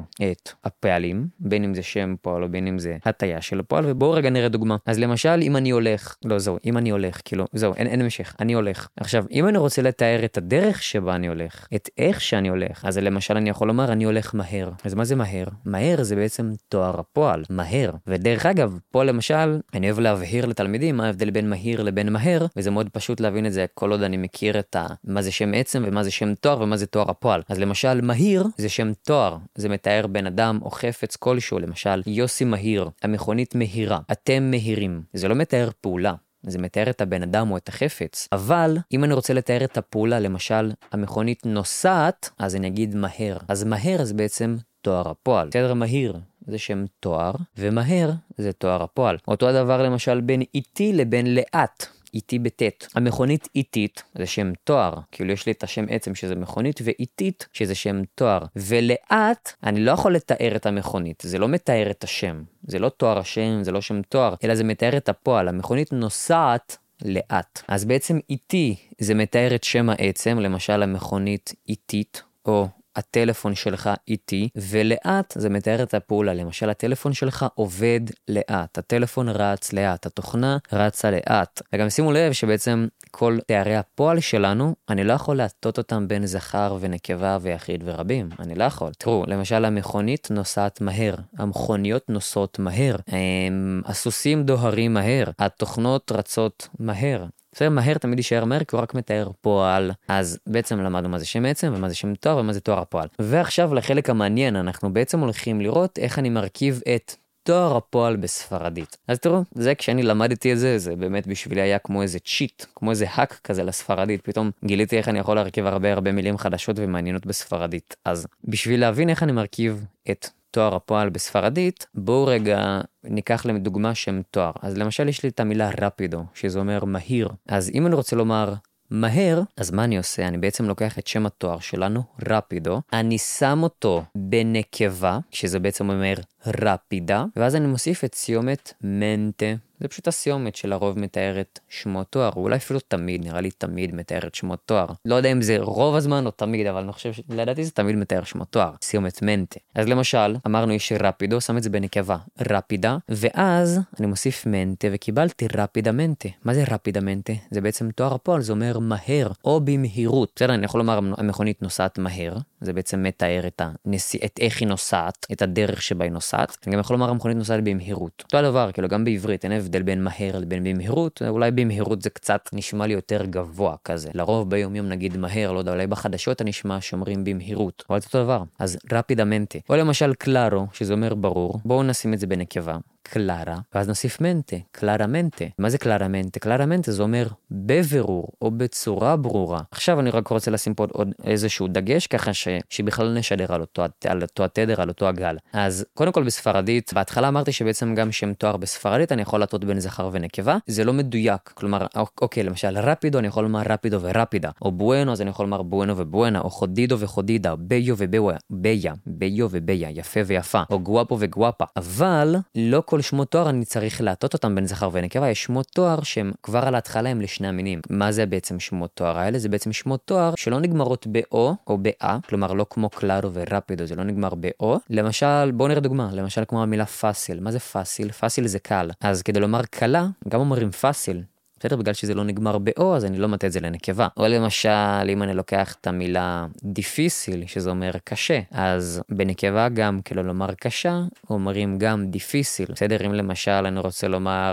את 0.44 0.50
הפעלים, 0.63 1.28
בין 1.40 1.63
אם 1.63 1.74
זה 1.74 1.84
שם 1.84 2.16
פועל 2.22 2.44
או 2.44 2.50
בין 2.50 2.68
אם 2.68 2.80
זה 2.80 2.98
הטיה 3.06 3.42
של 3.42 3.60
הפועל, 3.60 3.84
ובואו 3.88 4.12
רגע 4.12 4.30
נראה 4.30 4.50
דוגמה. 4.50 4.78
אז 4.86 5.00
למשל, 5.00 5.40
אם 5.42 5.57
אני 5.57 5.69
הולך, 5.69 6.16
לא 6.25 6.40
זהו, 6.40 6.57
אם 6.66 6.78
אני 6.78 6.90
הולך, 6.90 7.22
כאילו, 7.25 7.45
זהו, 7.54 7.74
אין, 7.75 7.88
אין 7.88 8.01
המשך, 8.01 8.36
אני 8.40 8.54
הולך. 8.54 8.88
עכשיו, 8.98 9.25
אם 9.31 9.48
אני 9.48 9.57
רוצה 9.57 9.81
לתאר 9.81 10.25
את 10.25 10.38
הדרך 10.38 10.84
שבה 10.84 11.16
אני 11.16 11.28
הולך, 11.28 11.68
את 11.75 11.90
איך 11.98 12.22
שאני 12.22 12.50
הולך, 12.50 12.86
אז 12.86 12.98
למשל 12.98 13.38
אני 13.38 13.50
יכול 13.50 13.68
לומר, 13.68 13.92
אני 13.92 14.04
הולך 14.04 14.36
מהר. 14.36 14.69
אז 14.84 14.94
מה 14.94 15.04
זה 15.04 15.16
מהר? 15.16 15.45
מהר 15.66 16.04
זה 16.04 16.16
בעצם 16.16 16.51
תואר 16.69 17.00
הפועל, 17.00 17.44
מהר. 17.50 17.92
ודרך 18.07 18.45
אגב, 18.45 18.80
פה 18.92 19.04
למשל, 19.04 19.60
אני 19.74 19.88
אוהב 19.88 20.00
להבהיר 20.00 20.45
לתלמידים 20.45 20.98
מה 20.98 21.06
ההבדל 21.06 21.30
בין 21.30 21.50
מהיר 21.50 21.84
לבין 21.84 22.13
מהר, 22.13 22.45
וזה 22.57 22.72
מאוד 22.72 22.90
פשוט 22.90 23.19
להבין 23.19 23.45
את 23.45 23.54
זה 23.54 23.66
כל 23.74 23.92
עוד 23.92 24.04
אני 24.04 24.18
מכיר 24.18 24.60
את 24.60 24.75
ה... 24.75 24.88
מה 25.04 25.22
זה 25.22 25.31
שם 25.31 25.54
עצם 25.54 25.84
ומה 25.88 26.04
זה 26.04 26.12
שם 26.12 26.34
תואר 26.34 26.62
ומה 26.62 26.78
זה 26.78 26.86
תואר 26.86 27.10
הפועל. 27.10 27.42
אז 27.50 27.60
למשל, 27.60 28.01
מהיר 28.01 28.44
זה 28.57 28.69
שם 28.69 28.92
תואר, 29.06 29.38
זה 29.56 29.69
מתאר 29.69 30.07
בן 30.07 30.28
אדם 30.33 30.59
או 30.61 30.71
חפץ 30.71 31.16
כלשהו, 31.16 31.59
למשל 31.59 32.02
יוסי 32.07 32.45
מהיר, 32.45 32.90
המכונית 33.04 33.56
מהירה, 33.56 33.99
אתם 34.11 34.44
מהירים. 34.52 35.02
זה 35.13 35.28
לא 35.28 35.35
מתאר 35.35 35.69
פעולה. 35.81 36.13
זה 36.44 36.59
מתאר 36.59 36.90
את 36.90 37.02
הבן 37.02 37.23
אדם 37.23 37.52
או 37.52 37.57
את 37.57 37.69
החפץ. 37.69 38.28
אבל 38.31 38.78
אם 38.92 39.04
אני 39.04 39.13
רוצה 39.13 39.33
לתאר 39.33 39.63
את 39.63 39.78
הפעולה, 39.78 40.19
למשל, 40.19 40.71
המכונית 40.92 41.45
נוסעת, 41.45 42.30
אז 42.40 42.56
אני 42.56 42.68
אגיד 42.68 42.95
מהר. 42.95 43.37
אז 43.47 43.63
מהר 43.63 44.04
זה 44.04 44.13
בעצם 44.13 44.57
תואר 44.81 45.09
הפועל. 45.09 45.47
בסדר, 45.47 45.73
מהיר 45.73 46.19
זה 46.47 46.57
שם 46.57 46.85
תואר, 46.99 47.31
ומהר 47.57 48.11
זה 48.37 48.54
תואר 48.54 48.83
הפועל. 48.83 49.18
אותו 49.28 49.49
הדבר 49.49 49.83
למשל 49.83 50.21
בין 50.21 50.42
איטי 50.56 50.94
לבין 50.94 51.35
לאט. 51.35 51.85
איטי 52.13 52.39
בטית. 52.39 52.87
המכונית 52.95 53.47
איטית 53.55 54.03
זה 54.15 54.25
שם 54.25 54.51
תואר, 54.63 54.93
כאילו 55.11 55.31
יש 55.31 55.45
לי 55.45 55.51
את 55.51 55.63
השם 55.63 55.85
עצם 55.89 56.15
שזה 56.15 56.35
מכונית, 56.35 56.79
ואיטית 56.83 57.47
שזה 57.53 57.75
שם 57.75 58.01
תואר. 58.15 58.39
ולאט 58.55 59.53
אני 59.63 59.79
לא 59.79 59.91
יכול 59.91 60.15
לתאר 60.15 60.55
את 60.55 60.65
המכונית, 60.65 61.23
זה 61.25 61.39
לא 61.39 61.47
מתאר 61.47 61.91
את 61.91 62.03
השם. 62.03 62.43
זה 62.67 62.79
לא 62.79 62.89
תואר 62.89 63.19
השם, 63.19 63.63
זה 63.63 63.71
לא 63.71 63.81
שם 63.81 64.01
תואר, 64.01 64.35
אלא 64.43 64.55
זה 64.55 64.63
מתאר 64.63 64.97
את 64.97 65.09
הפועל. 65.09 65.47
המכונית 65.47 65.93
נוסעת 65.93 66.77
לאט. 67.05 67.61
אז 67.67 67.85
בעצם 67.85 68.19
איטי 68.29 68.75
זה 68.99 69.13
מתאר 69.13 69.55
את 69.55 69.63
שם 69.63 69.89
העצם, 69.89 70.39
למשל 70.39 70.83
המכונית 70.83 71.53
איטית, 71.69 72.23
או 72.45 72.67
הטלפון 72.95 73.56
שלך 73.56 73.90
איטי, 74.07 74.50
ולאט 74.56 75.33
זה 75.38 75.50
מתאר 75.50 75.83
את 75.83 75.94
הפעולה. 75.94 76.33
למשל, 76.33 76.69
הטלפון 76.69 77.14
שלך 77.14 77.45
עובד 77.56 78.02
לאט, 78.28 78.78
הטלפון 78.78 79.30
רץ 79.30 79.73
לאט, 79.73 80.06
התוכנה 80.06 80.57
רצה 80.73 81.12
לאט. 81.12 81.62
וגם 81.73 81.90
שימו 81.90 82.12
לב 82.12 82.31
שבעצם 82.31 82.88
כל 83.12 83.38
תארי 83.47 83.76
הפועל 83.76 84.19
שלנו, 84.19 84.76
אני 84.90 85.04
לא 85.04 85.14
יכול 85.14 85.38
להטות 85.38 85.78
אותם 85.78 86.07
בין 86.07 86.26
זכר 86.26 86.78
ונקבה 86.80 87.38
ויחיד 87.42 87.83
ורבים. 87.85 88.30
אני 88.40 88.56
לא 88.56 88.64
יכול. 88.64 88.92
תראו, 88.97 89.23
למשל 89.28 89.66
המכונית 89.66 90.28
נוסעת 90.31 90.81
מהר, 90.81 91.16
המכוניות 91.38 92.09
נוסעות 92.09 92.59
מהר, 92.59 92.95
הם, 93.07 93.81
הסוסים 93.85 94.44
דוהרים 94.44 94.94
מהר, 94.94 95.23
התוכנות 95.40 96.12
רצות 96.12 96.68
מהר. 96.80 97.26
בסדר, 97.54 97.69
מהר 97.69 97.98
תמיד 97.98 98.19
יישאר 98.19 98.45
מהר 98.45 98.64
כי 98.64 98.76
הוא 98.76 98.81
רק 98.81 98.94
מתאר 98.94 99.31
פועל. 99.42 99.92
אז 100.07 100.40
בעצם 100.48 100.80
למדנו 100.80 101.10
מה 101.10 101.19
זה 101.19 101.26
שם 101.26 101.45
עצם 101.45 101.74
ומה 101.76 101.90
זה 101.90 101.95
שם 101.95 102.16
תואר 102.16 102.38
ומה 102.38 102.54
זה 102.54 102.60
תואר 102.60 102.80
הפועל. 102.80 103.07
ועכשיו 103.19 103.74
לחלק 103.74 104.10
המעניין, 104.10 104.56
אנחנו 104.56 104.94
בעצם 104.94 105.19
הולכים 105.19 105.62
לראות 105.62 105.98
איך 105.98 106.19
אני 106.19 106.30
מרכיב 106.30 106.81
את 106.95 107.16
תואר 107.44 107.78
הפועל 107.78 108.16
בספרדית. 108.16 108.98
אז 109.07 109.19
תראו, 109.19 109.42
זה 109.52 109.76
כשאני 109.76 110.04
למדתי 110.04 110.54
את 110.54 110.60
זה, 110.60 110.78
זה 110.78 110.95
באמת 110.95 111.28
בשבילי 111.28 111.62
היה 111.62 111.80
כמו 111.80 112.02
איזה 112.02 112.19
צ'יט, 112.19 112.66
כמו 112.76 112.92
איזה 112.92 113.06
האק 113.10 113.40
כזה 113.44 113.64
לספרדית. 113.64 114.22
פתאום 114.22 114.52
גיליתי 114.66 114.98
איך 114.98 115.10
אני 115.10 115.19
יכול 115.19 115.36
להרכיב 115.36 115.66
הרבה 115.66 115.94
הרבה 115.94 116.12
מילים 116.12 116.38
חדשות 116.38 116.76
ומעניינות 116.80 117.26
בספרדית. 117.26 117.95
אז 118.06 118.28
בשביל 118.44 118.80
להבין 118.81 119.10
איך 119.10 119.24
אני 119.24 119.31
מרכיב 119.31 119.86
את 120.12 120.28
תואר 120.54 120.76
הפועל 120.76 121.10
בספרדית, 121.10 121.88
בואו 121.95 122.26
רגע 122.26 122.81
ניקח 123.04 123.45
לדוגמה 123.45 123.95
שם 123.95 124.22
תואר. 124.31 124.52
אז 124.62 124.78
למשל 124.78 125.10
יש 125.10 125.24
לי 125.24 125.30
את 125.30 125.40
המילה 125.40 125.72
רפידו, 125.81 126.24
שזה 126.33 126.60
אומר 126.60 126.86
מהיר. 126.86 127.30
אז 127.48 127.72
אם 127.74 127.88
אני 127.88 127.95
רוצה 127.95 128.16
לומר 128.16 128.54
מהר, 128.90 129.42
אז 129.57 129.72
מה 129.72 129.83
אני 129.83 129.98
עושה? 129.98 130.28
אני 130.28 130.38
בעצם 130.38 130.66
לוקח 130.66 131.00
את 131.00 131.07
שם 131.07 131.26
התואר 131.26 131.60
שלנו, 131.60 132.04
רפידו, 132.28 132.81
אני 132.94 133.18
שם 133.18 133.60
אותו 133.64 134.04
בנקבה, 134.16 135.19
שזה 135.31 135.60
בעצם 135.60 135.90
אומר 135.90 136.14
רפידה, 136.45 137.26
ואז 137.36 137.56
אני 137.56 137.68
מוסיף 137.68 138.04
את 138.04 138.16
סיומת 138.16 138.74
מנטה. 138.81 139.45
זה 139.80 139.87
פשוט 139.87 140.07
הסיומת 140.07 140.56
שלרוב 140.56 140.99
מתארת 140.99 141.59
שמות 141.69 142.07
תואר, 142.09 142.30
או 142.35 142.42
אולי 142.42 142.56
אפילו 142.56 142.80
תמיד, 142.80 143.25
נראה 143.25 143.42
לי 143.42 143.51
תמיד 143.51 143.95
מתארת 143.95 144.35
שמות 144.35 144.59
תואר. 144.65 144.85
לא 145.06 145.15
יודע 145.15 145.31
אם 145.31 145.42
זה 145.42 145.57
רוב 145.59 145.95
הזמן 145.95 146.25
או 146.25 146.31
תמיד, 146.31 146.68
אבל 146.68 146.83
אני 146.83 146.92
חושב 146.92 147.13
שלדעתי 147.13 147.63
זה 147.63 147.71
תמיד 147.71 147.95
מתאר 147.95 148.23
שמות 148.23 148.47
תואר, 148.49 148.71
סיומת 148.81 149.21
מנטה. 149.21 149.59
אז 149.75 149.87
למשל, 149.87 150.35
אמרנו 150.45 150.73
יש 150.73 150.92
רפידו, 150.99 151.42
שם 151.42 151.57
את 151.57 151.63
זה 151.63 151.69
בנקבה, 151.69 152.18
רפידה, 152.49 152.97
ואז 153.09 153.80
אני 153.99 154.07
מוסיף 154.07 154.45
מנטה 154.45 154.87
וקיבלתי 154.92 155.47
רפידה 155.56 155.92
מנטה. 155.92 156.30
מה 156.44 156.53
זה 156.53 156.63
רפידה 156.71 157.01
מנטה? 157.01 157.33
זה 157.51 157.61
בעצם 157.61 157.92
תואר 157.92 158.13
הפועל, 158.13 158.42
זה 158.42 158.53
אומר 158.53 158.80
מהר, 158.80 159.27
או 159.45 159.59
במהירות. 159.59 160.31
בסדר, 160.35 160.53
אני 160.53 160.65
יכול 160.65 160.80
לומר 160.80 160.99
המכונית 161.18 161.61
נוסעת 161.61 161.97
מהר, 161.97 162.37
זה 162.61 162.73
בעצם 162.73 163.03
מתאר 163.03 163.47
את, 163.47 163.61
הנס... 163.85 164.15
את 164.15 164.39
איך 164.39 164.61
היא 164.61 164.68
נוסעת, 164.68 165.25
את 165.31 165.42
הדרך 165.42 165.81
שבה 165.81 166.06
היא 166.06 166.11
נוסעת. 166.11 166.57
אני 166.68 166.73
גם 166.73 166.80
יכול 166.80 166.94
לומר 166.94 167.09
המכונית 167.09 167.37
נוסעת 167.37 167.63
במהירות. 167.63 168.23
אותו 168.25 168.37
הדבר, 168.37 168.71
כאילו 168.71 168.87
גם 168.87 169.03
בעברית 169.03 169.45
אין 169.45 169.51
הבדל 169.63 169.81
בין 169.81 170.03
מהר 170.03 170.39
לבין 170.39 170.63
במהירות, 170.63 171.21
אולי 171.27 171.51
במהירות 171.51 172.01
זה 172.01 172.09
קצת 172.09 172.49
נשמע 172.53 172.87
לי 172.87 172.93
יותר 172.93 173.25
גבוה 173.25 173.75
כזה. 173.85 174.09
לרוב 174.13 174.49
ביום 174.49 174.75
יום 174.75 174.85
נגיד 174.89 175.17
מהר, 175.17 175.51
לא 175.51 175.59
יודע, 175.59 175.71
אולי 175.71 175.87
בחדשות 175.87 176.41
אני 176.41 176.49
נשמע 176.49 176.81
שאומרים 176.81 177.23
במהירות, 177.23 177.83
אבל 177.89 177.99
זה 177.99 178.05
אותו 178.05 178.23
דבר. 178.23 178.43
אז 178.59 178.77
רפידמנטה. 178.91 179.59
או 179.69 179.75
למשל 179.75 180.13
קלארו, 180.13 180.65
שזה 180.73 180.93
אומר 180.93 181.13
ברור, 181.15 181.59
בואו 181.65 181.83
נשים 181.83 182.13
את 182.13 182.19
זה 182.19 182.27
בנקבה. 182.27 182.77
קלרה, 183.04 183.57
ואז 183.76 183.88
נוסיף 183.88 184.22
מנטה, 184.22 184.56
קלרה 184.72 185.07
מנטה. 185.07 185.45
מה 185.57 185.69
זה 185.69 185.78
קלרה 185.78 186.07
מנטה? 186.07 186.40
קלרה 186.40 186.66
מנטה 186.66 186.92
זה 186.92 187.04
אומר 187.04 187.28
בבירור, 187.52 188.28
או 188.42 188.52
בצורה 188.52 189.16
ברורה. 189.16 189.62
עכשיו 189.72 190.00
אני 190.00 190.10
רק 190.10 190.28
רוצה 190.28 190.52
לשים 190.52 190.74
פה 190.74 190.86
עוד 190.92 191.12
איזשהו 191.24 191.68
דגש, 191.68 192.07
ככה 192.07 192.33
ש... 192.33 192.48
שבכלל 192.69 193.14
נשדר 193.14 193.54
על 193.54 193.62
אותו, 193.62 193.83
על 194.07 194.22
אותו 194.22 194.44
התדר, 194.44 194.81
על 194.81 194.90
אותו 194.90 195.07
הגל. 195.07 195.38
אז 195.54 195.86
קודם 195.94 196.12
כל 196.12 196.24
בספרדית, 196.24 196.94
בהתחלה 196.94 197.28
אמרתי 197.28 197.52
שבעצם 197.52 197.95
גם 197.95 198.12
שם 198.12 198.33
תואר 198.33 198.57
בספרדית 198.57 199.12
אני 199.12 199.22
יכול 199.22 199.40
להטות 199.40 199.66
בין 199.66 199.80
זכר 199.80 200.10
ונקבה, 200.12 200.57
זה 200.68 200.83
לא 200.83 200.94
מדויק. 200.94 201.52
כלומר, 201.54 201.88
אוקיי, 202.22 202.44
למשל 202.44 202.78
רפידו 202.78 203.19
אני 203.19 203.28
יכול 203.28 203.44
לומר 203.44 203.62
רפידו 203.69 204.02
ורפידה, 204.02 204.50
או 204.62 204.72
בואנו 204.72 205.12
אז 205.12 205.22
אני 205.22 205.30
יכול 205.30 205.45
לומר 205.45 205.62
בואנו 205.62 205.94
ובואנה, 205.98 206.40
או 206.40 206.50
חודידו 206.50 207.00
וחודידה, 207.00 207.56
ביו 207.56 207.95
וביה, 207.98 208.94
ביו 209.06 209.48
וביה, 209.52 209.90
יפה 209.90 210.19
ויפה, 210.26 210.64
או 210.69 210.80
גואפו 210.80 211.18
וגואפה. 211.19 211.66
אבל 211.78 212.36
לא 212.56 212.83
כל 212.94 213.02
שמות 213.02 213.31
תואר 213.31 213.50
אני 213.50 213.66
צריך 213.66 214.02
להטות 214.02 214.33
אותם 214.33 214.56
בין 214.56 214.66
זכר 214.66 214.90
ונקבה, 214.92 215.30
יש 215.30 215.44
שמות 215.44 215.68
תואר 215.68 216.04
שהם 216.04 216.31
כבר 216.44 216.59
על 216.59 216.76
ההתחלה 216.76 217.09
הם 217.09 217.21
לשני 217.21 217.47
המינים. 217.47 217.81
מה 217.90 218.12
זה 218.12 218.26
בעצם 218.26 218.59
שמות 218.59 218.92
תואר 218.94 219.18
האלה? 219.18 219.40
זה 219.40 219.50
בעצם 219.50 219.73
שמות 219.73 220.02
תואר 220.06 220.33
שלא 220.38 220.59
נגמרות 220.59 221.07
ב-או 221.12 221.56
או 221.68 221.78
ב-א, 221.81 222.18
כלומר 222.28 222.54
לא 222.54 222.66
כמו 222.69 222.90
קלארו 222.90 223.30
ורפידו, 223.33 223.85
זה 223.85 223.95
לא 223.95 224.04
נגמר 224.04 224.30
ב-או. 224.40 224.80
למשל, 224.90 225.52
בואו 225.52 225.68
נראה 225.68 225.80
דוגמה, 225.80 226.09
למשל 226.14 226.44
כמו 226.47 226.64
המילה 226.64 226.85
פאסיל. 226.85 227.40
מה 227.40 227.52
זה 227.52 227.59
פאסיל? 227.59 228.12
פאסיל 228.12 228.47
זה 228.47 228.59
קל. 228.59 228.90
אז 229.02 229.21
כדי 229.21 229.40
לומר 229.40 229.62
קלה, 229.64 230.07
גם 230.30 230.40
אומרים 230.40 230.71
פאסיל. 230.71 231.21
בסדר? 231.63 231.75
בגלל 231.75 231.93
שזה 231.93 232.13
לא 232.13 232.23
נגמר 232.23 232.57
ב-או, 232.57 232.95
אז 232.95 233.05
אני 233.05 233.17
לא 233.17 233.27
מטה 233.27 233.47
את 233.47 233.51
זה 233.51 233.59
לנקבה. 233.59 234.07
או 234.17 234.27
למשל, 234.27 235.09
אם 235.09 235.23
אני 235.23 235.33
לוקח 235.33 235.75
את 235.81 235.87
המילה 235.87 236.45
difícil, 236.63 237.45
שזה 237.45 237.69
אומר 237.69 237.91
קשה, 238.03 238.39
אז 238.51 239.01
בנקבה 239.09 239.69
גם 239.69 239.99
כאילו 240.05 240.23
לומר 240.23 240.53
קשה, 240.53 241.01
אומרים 241.29 241.77
גם 241.77 242.07
difícil. 242.07 242.66
בסדר? 242.71 243.05
אם 243.05 243.13
למשל 243.13 243.51
אני 243.51 243.79
רוצה 243.79 244.07
לומר 244.07 244.51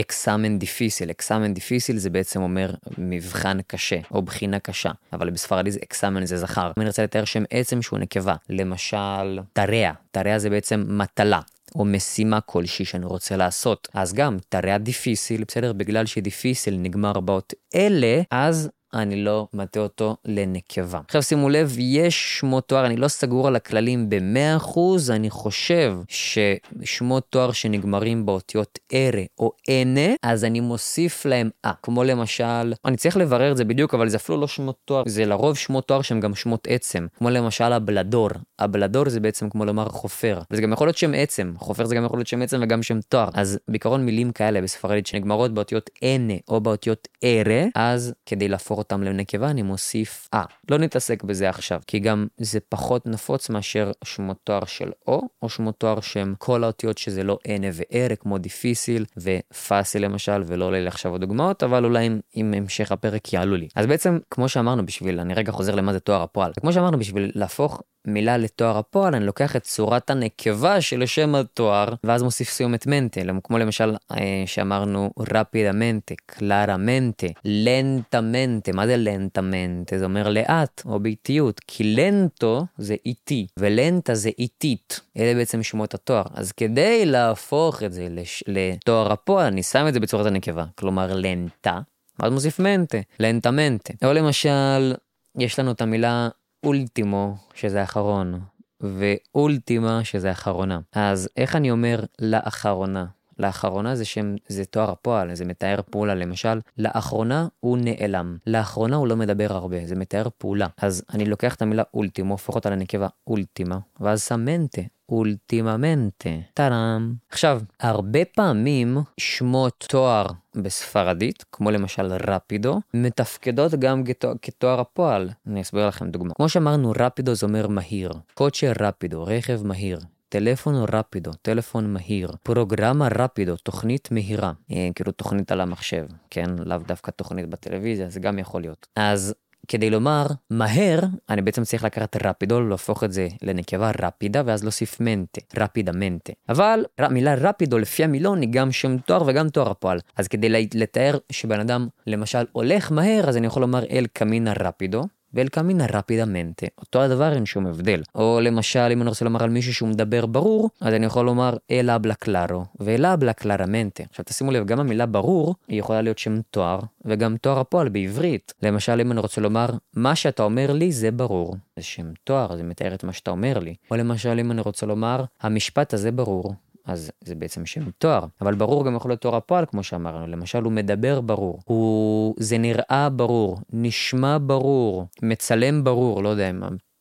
examen 0.00 0.58
difícil, 0.58 1.10
examen 1.10 1.54
difícil 1.54 1.96
זה 1.96 2.10
בעצם 2.10 2.42
אומר 2.42 2.70
מבחן 2.98 3.58
קשה, 3.66 3.98
או 4.10 4.22
בחינה 4.22 4.58
קשה, 4.58 4.90
אבל 5.12 5.30
בספרדית 5.30 5.74
examen 5.84 6.26
זה 6.26 6.36
זכר. 6.36 6.66
אם 6.66 6.80
אני 6.80 6.86
רוצה 6.86 7.02
לתאר 7.02 7.24
שם 7.24 7.42
עצם 7.50 7.82
שהוא 7.82 7.98
נקבה, 7.98 8.34
למשל, 8.50 9.40
tarea, 9.52 9.90
tarea 10.10 10.38
זה 10.38 10.50
בעצם 10.50 10.84
מטלה. 10.88 11.40
או 11.74 11.84
משימה 11.84 12.40
כלשהי 12.40 12.84
שאני 12.84 13.06
רוצה 13.06 13.36
לעשות. 13.36 13.88
אז 13.94 14.12
גם 14.14 14.36
תראה 14.48 14.78
דיפיסיל, 14.78 15.44
בסדר? 15.48 15.72
בגלל 15.72 16.06
שדיפיסיל 16.06 16.76
נגמר 16.78 17.20
באות 17.20 17.54
אלה, 17.74 18.22
אז 18.30 18.70
אני 18.94 19.24
לא 19.24 19.46
מטה 19.54 19.80
אותו 19.80 20.16
לנקבה. 20.24 21.00
עכשיו 21.08 21.22
שימו 21.22 21.48
לב, 21.48 21.74
יש 21.78 22.38
שמות 22.38 22.68
תואר, 22.68 22.86
אני 22.86 22.96
לא 22.96 23.08
סגור 23.08 23.46
על 23.46 23.56
הכללים 23.56 24.10
ב-100%, 24.10 24.78
אני 25.10 25.30
חושב 25.30 25.94
ששמות 26.08 27.26
תואר 27.30 27.52
שנגמרים 27.52 28.26
באותיות 28.26 28.78
ארה 28.94 29.22
או 29.38 29.52
אנה, 29.68 30.14
אז 30.22 30.44
אני 30.44 30.60
מוסיף 30.60 31.26
להם 31.26 31.50
אה, 31.64 31.72
כמו 31.82 32.04
למשל, 32.04 32.72
אני 32.84 32.96
צריך 32.96 33.16
לברר 33.16 33.52
את 33.52 33.56
זה 33.56 33.64
בדיוק, 33.64 33.94
אבל 33.94 34.08
זה 34.08 34.16
אפילו 34.16 34.40
לא 34.40 34.46
שמות 34.46 34.76
תואר, 34.84 35.02
זה 35.06 35.24
לרוב 35.24 35.56
שמות 35.56 35.88
תואר 35.88 36.02
שהם 36.02 36.20
גם 36.20 36.34
שמות 36.34 36.66
עצם, 36.70 37.06
כמו 37.18 37.30
למשל 37.30 37.72
הבלדור. 37.72 38.28
הבלדור 38.58 39.08
זה 39.08 39.20
בעצם 39.20 39.50
כמו 39.50 39.64
לומר 39.64 39.88
חופר, 39.88 40.40
וזה 40.50 40.62
גם 40.62 40.72
יכול 40.72 40.86
להיות 40.86 40.96
שם 40.98 41.14
עצם, 41.14 41.52
חופר 41.58 41.84
זה 41.84 41.94
גם 41.94 42.04
יכול 42.04 42.18
להיות 42.18 42.28
שם 42.28 42.42
עצם 42.42 42.60
וגם 42.62 42.82
שם 42.82 43.00
תואר. 43.08 43.28
אז 43.34 43.58
בעיקרון 43.68 44.04
מילים 44.04 44.32
כאלה 44.32 44.60
בספרדית 44.62 45.06
שנגמרות 45.06 45.54
באותיות 45.54 45.90
אנה 46.02 46.34
או 46.48 46.60
באותיות 46.60 47.08
ארה, 47.24 47.64
אז 47.74 48.12
כדי 48.26 48.48
להפוך 48.48 48.77
להפוך 48.78 48.92
אותם 48.92 49.02
לנקבה, 49.02 49.50
אני 49.50 49.62
מוסיף 49.62 50.28
אה. 50.34 50.44
לא 50.70 50.78
נתעסק 50.78 51.22
בזה 51.22 51.48
עכשיו, 51.48 51.80
כי 51.86 51.98
גם 51.98 52.26
זה 52.36 52.60
פחות 52.68 53.06
נפוץ 53.06 53.50
מאשר 53.50 53.92
שמות 54.04 54.36
תואר 54.44 54.64
של 54.64 54.90
או, 55.06 55.28
או 55.42 55.48
שמות 55.48 55.74
תואר 55.78 56.00
שהם 56.00 56.34
כל 56.38 56.64
האותיות 56.64 56.98
שזה 56.98 57.22
לא 57.22 57.38
אנה 57.48 57.66
וארה, 57.72 58.16
כמו 58.16 58.38
דיפיסיל 58.38 59.04
ופאסיל 59.16 60.04
למשל, 60.04 60.42
ולא 60.46 60.64
עולה 60.64 60.80
לי 60.80 60.86
עכשיו 60.86 61.12
עוד 61.12 61.20
דוגמאות, 61.20 61.62
אבל 61.62 61.84
אולי 61.84 62.06
עם, 62.06 62.20
עם 62.32 62.54
המשך 62.54 62.92
הפרק 62.92 63.32
יעלו 63.32 63.56
לי. 63.56 63.68
אז 63.76 63.86
בעצם, 63.86 64.18
כמו 64.30 64.48
שאמרנו 64.48 64.86
בשביל, 64.86 65.20
אני 65.20 65.34
רגע 65.34 65.52
חוזר 65.52 65.74
למה 65.74 65.92
זה 65.92 66.00
תואר 66.00 66.22
הפועל. 66.22 66.52
כמו 66.60 66.72
שאמרנו, 66.72 66.98
בשביל 66.98 67.30
להפוך 67.34 67.82
מילה 68.08 68.36
לתואר 68.36 68.78
הפועל, 68.78 69.14
אני 69.14 69.26
לוקח 69.26 69.56
את 69.56 69.62
צורת 69.62 70.10
הנקבה 70.10 70.80
של 70.80 71.06
שם 71.06 71.34
התואר, 71.34 71.94
ואז 72.04 72.22
מוסיף 72.22 72.50
סיומת 72.50 72.86
מנטה, 72.86 73.20
כמו 73.44 73.58
למשל 73.58 73.94
אה, 74.10 74.42
שאמרנו 74.46 75.10
רפידמנטה, 75.18 76.14
קלרמנטה, 76.26 77.26
לנטמנטה, 77.44 78.72
מה 78.72 78.86
זה 78.86 78.96
לנטמנטה? 78.96 79.98
זה 79.98 80.04
אומר 80.04 80.28
לאט 80.28 80.82
או 80.86 81.00
באיטיות, 81.00 81.60
כי 81.66 81.84
לנטו 81.84 82.66
זה 82.78 82.96
איטי, 83.06 83.46
ולנטה 83.58 84.14
זה 84.14 84.30
איטית. 84.38 85.00
אלה 85.18 85.34
בעצם 85.34 85.62
שמות 85.62 85.94
התואר. 85.94 86.24
אז 86.34 86.52
כדי 86.52 87.06
להפוך 87.06 87.82
את 87.82 87.92
זה 87.92 88.06
לש... 88.10 88.44
לתואר 88.46 89.12
הפועל, 89.12 89.46
אני 89.46 89.62
שם 89.62 89.88
את 89.88 89.94
זה 89.94 90.00
בצורת 90.00 90.26
הנקבה, 90.26 90.64
כלומר 90.74 91.14
לנטה, 91.14 91.80
ואז 92.18 92.32
מוסיף 92.32 92.58
מנטה, 92.58 92.98
לנטמנטה. 93.20 94.06
או 94.06 94.12
למשל, 94.12 94.94
יש 95.38 95.58
לנו 95.58 95.72
את 95.72 95.80
המילה 95.80 96.28
אולטימו, 96.64 97.36
שזה 97.54 97.82
אחרון, 97.82 98.40
ואולטימה, 98.80 100.04
שזה 100.04 100.32
אחרונה. 100.32 100.80
אז 100.92 101.28
איך 101.36 101.56
אני 101.56 101.70
אומר 101.70 102.04
לאחרונה? 102.20 103.06
לאחרונה 103.38 103.96
זה 103.96 104.04
שם, 104.04 104.36
זה 104.48 104.64
תואר 104.64 104.90
הפועל, 104.90 105.34
זה 105.34 105.44
מתאר 105.44 105.80
פעולה. 105.90 106.14
למשל, 106.14 106.60
לאחרונה 106.78 107.48
הוא 107.60 107.78
נעלם. 107.80 108.36
לאחרונה 108.46 108.96
הוא 108.96 109.06
לא 109.08 109.16
מדבר 109.16 109.52
הרבה, 109.52 109.86
זה 109.86 109.96
מתאר 109.96 110.26
פעולה. 110.38 110.66
אז 110.82 111.04
אני 111.14 111.24
לוקח 111.24 111.54
את 111.54 111.62
המילה 111.62 111.82
אולטימו, 111.94 112.34
הופך 112.34 112.54
אותה 112.54 112.70
לנקבה 112.70 113.08
אולטימה, 113.26 113.78
ואז 114.00 114.24
שם 114.24 114.44
מנטה, 114.44 114.82
אולטיממנטה. 115.08 116.30
טאדאם. 116.54 117.12
עכשיו, 117.30 117.60
הרבה 117.80 118.24
פעמים 118.24 118.98
שמות 119.20 119.84
תואר 119.88 120.26
בספרדית, 120.54 121.44
כמו 121.52 121.70
למשל 121.70 122.12
רפידו, 122.12 122.80
מתפקדות 122.94 123.74
גם 123.74 124.04
כתואר, 124.04 124.32
כתואר 124.42 124.80
הפועל. 124.80 125.30
אני 125.46 125.60
אסביר 125.60 125.88
לכם 125.88 126.10
דוגמה. 126.10 126.34
כמו 126.34 126.48
שאמרנו, 126.48 126.92
רפידו 126.98 127.34
זה 127.34 127.46
אומר 127.46 127.68
מהיר. 127.68 128.12
קוצ'ה 128.34 128.72
רפידו, 128.80 129.24
רכב 129.24 129.66
מהיר. 129.66 129.98
טלפון 130.28 130.74
רפידו, 130.92 131.32
טלפון 131.32 131.92
מהיר, 131.92 132.32
פרוגרמה 132.42 133.08
רפידו, 133.18 133.56
תוכנית 133.56 134.10
מהירה, 134.10 134.52
אה, 134.72 134.88
כאילו 134.94 135.12
תוכנית 135.12 135.52
על 135.52 135.60
המחשב, 135.60 136.06
כן? 136.30 136.50
לאו 136.58 136.78
דווקא 136.78 137.10
תוכנית 137.10 137.46
בטלוויזיה, 137.48 138.10
זה 138.10 138.20
גם 138.20 138.38
יכול 138.38 138.60
להיות. 138.60 138.86
אז 138.96 139.34
כדי 139.68 139.90
לומר 139.90 140.26
מהר, 140.50 141.00
אני 141.28 141.42
בעצם 141.42 141.64
צריך 141.64 141.84
לקחת 141.84 142.16
רפידו, 142.24 142.60
להפוך 142.60 143.04
את 143.04 143.12
זה 143.12 143.28
לנקבה 143.42 143.90
רפידה, 144.02 144.42
ואז 144.46 144.62
להוסיף 144.62 145.00
מנטה, 145.00 145.40
רפידה 145.56 145.92
מנטה. 145.92 146.32
אבל 146.48 146.84
מילה 147.10 147.34
רפידו 147.34 147.78
לפי 147.78 148.04
המילון 148.04 148.40
היא 148.40 148.48
גם 148.52 148.72
שם 148.72 148.98
תואר 148.98 149.22
וגם 149.26 149.48
תואר 149.48 149.70
הפועל. 149.70 150.00
אז 150.16 150.28
כדי 150.28 150.68
לתאר 150.74 151.18
שבן 151.32 151.60
אדם 151.60 151.88
למשל 152.06 152.46
הולך 152.52 152.92
מהר, 152.92 153.28
אז 153.28 153.36
אני 153.36 153.46
יכול 153.46 153.62
לומר 153.62 153.84
אל 153.90 154.06
קמינה 154.12 154.52
רפידו, 154.60 155.04
ואל 155.34 155.48
קמינה 155.48 155.86
רפידמנטה. 155.92 156.66
אותו 156.78 157.02
הדבר 157.02 157.32
אין 157.32 157.46
שום 157.46 157.66
הבדל. 157.66 158.02
או 158.14 158.40
למשל, 158.42 158.88
אם 158.92 159.02
אני 159.02 159.08
רוצה 159.08 159.24
לומר 159.24 159.42
על 159.42 159.50
מישהו 159.50 159.74
שהוא 159.74 159.88
מדבר 159.88 160.26
ברור, 160.26 160.70
אז 160.80 160.94
אני 160.94 161.06
יכול 161.06 161.26
לומר 161.26 161.56
אל 161.70 161.90
אבלה 161.90 162.14
קלארו, 162.14 162.64
ואל 162.80 163.06
אבלה 163.06 163.32
קלרמנטה. 163.32 164.02
עכשיו 164.10 164.24
תשימו 164.24 164.50
לב, 164.50 164.66
גם 164.66 164.80
המילה 164.80 165.06
ברור, 165.06 165.54
היא 165.68 165.78
יכולה 165.78 166.02
להיות 166.02 166.18
שם 166.18 166.40
תואר, 166.50 166.80
וגם 167.04 167.36
תואר 167.36 167.58
הפועל 167.58 167.88
בעברית. 167.88 168.54
למשל, 168.62 169.00
אם 169.00 169.12
אני 169.12 169.20
רוצה 169.20 169.40
לומר, 169.40 169.66
מה 169.94 170.14
שאתה 170.14 170.42
אומר 170.42 170.72
לי 170.72 170.92
זה 170.92 171.10
ברור. 171.10 171.56
זה 171.76 171.82
שם 171.82 172.06
תואר, 172.24 172.56
זה 172.56 172.62
מתאר 172.62 172.94
את 172.94 173.04
מה 173.04 173.12
שאתה 173.12 173.30
אומר 173.30 173.58
לי. 173.58 173.74
או 173.90 173.96
למשל, 173.96 174.38
אם 174.40 174.50
אני 174.50 174.60
רוצה 174.60 174.86
לומר, 174.86 175.24
המשפט 175.40 175.94
הזה 175.94 176.12
ברור. 176.12 176.54
אז 176.88 177.10
זה 177.24 177.34
בעצם 177.34 177.66
שם 177.66 177.90
תואר, 177.90 178.24
אבל 178.40 178.54
ברור 178.54 178.86
גם 178.86 178.96
יכול 178.96 179.10
להיות 179.10 179.20
תואר 179.20 179.36
הפועל 179.36 179.66
כמו 179.66 179.82
שאמרנו, 179.82 180.26
למשל 180.26 180.62
הוא 180.62 180.72
מדבר 180.72 181.20
ברור, 181.20 181.60
הוא... 181.64 182.34
זה 182.38 182.58
נראה 182.58 183.08
ברור, 183.10 183.58
נשמע 183.72 184.38
ברור, 184.40 185.06
מצלם 185.22 185.84
ברור, 185.84 186.22
לא 186.22 186.28
יודע, 186.28 186.50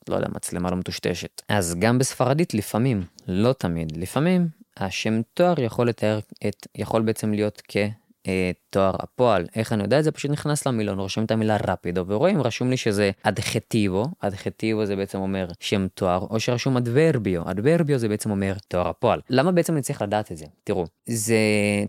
לא 0.09 0.15
יודע, 0.15 0.27
מצלמה 0.35 0.71
לא 0.71 0.77
מטושטשת. 0.77 1.41
אז 1.49 1.75
גם 1.79 1.99
בספרדית 1.99 2.53
לפעמים, 2.53 3.03
לא 3.27 3.53
תמיד, 3.53 3.97
לפעמים 3.97 4.47
השם 4.77 5.21
תואר 5.33 5.59
יכול 5.59 5.89
לתאר 5.89 6.19
את, 6.47 6.67
יכול 6.75 7.01
בעצם 7.01 7.33
להיות 7.33 7.61
כ... 7.67 7.77
תואר 8.69 8.95
הפועל. 8.99 9.45
איך 9.55 9.73
אני 9.73 9.83
יודע 9.83 9.99
את 9.99 10.03
זה? 10.03 10.11
פשוט 10.11 10.31
נכנס 10.31 10.67
למילון, 10.67 10.99
רושם 10.99 11.23
את 11.23 11.31
המילה 11.31 11.57
רפידו, 11.67 12.03
ורואים, 12.07 12.41
רשום 12.41 12.69
לי 12.69 12.77
שזה 12.77 13.11
אדחטיבו, 13.23 14.05
אדחטיבו 14.19 14.85
זה 14.85 14.95
בעצם 14.95 15.19
אומר 15.19 15.47
שם 15.59 15.87
תואר, 15.93 16.19
או 16.29 16.39
שרשום 16.39 16.77
אדברביו, 16.77 17.51
אדברביו 17.51 17.97
זה 17.97 18.07
בעצם 18.07 18.31
אומר 18.31 18.53
תואר 18.67 18.87
הפועל. 18.87 19.19
למה 19.29 19.51
בעצם 19.51 19.73
אני 19.73 19.81
צריך 19.81 20.01
לדעת 20.01 20.31
את 20.31 20.37
זה? 20.37 20.45
תראו, 20.63 20.85
זה, 21.05 21.37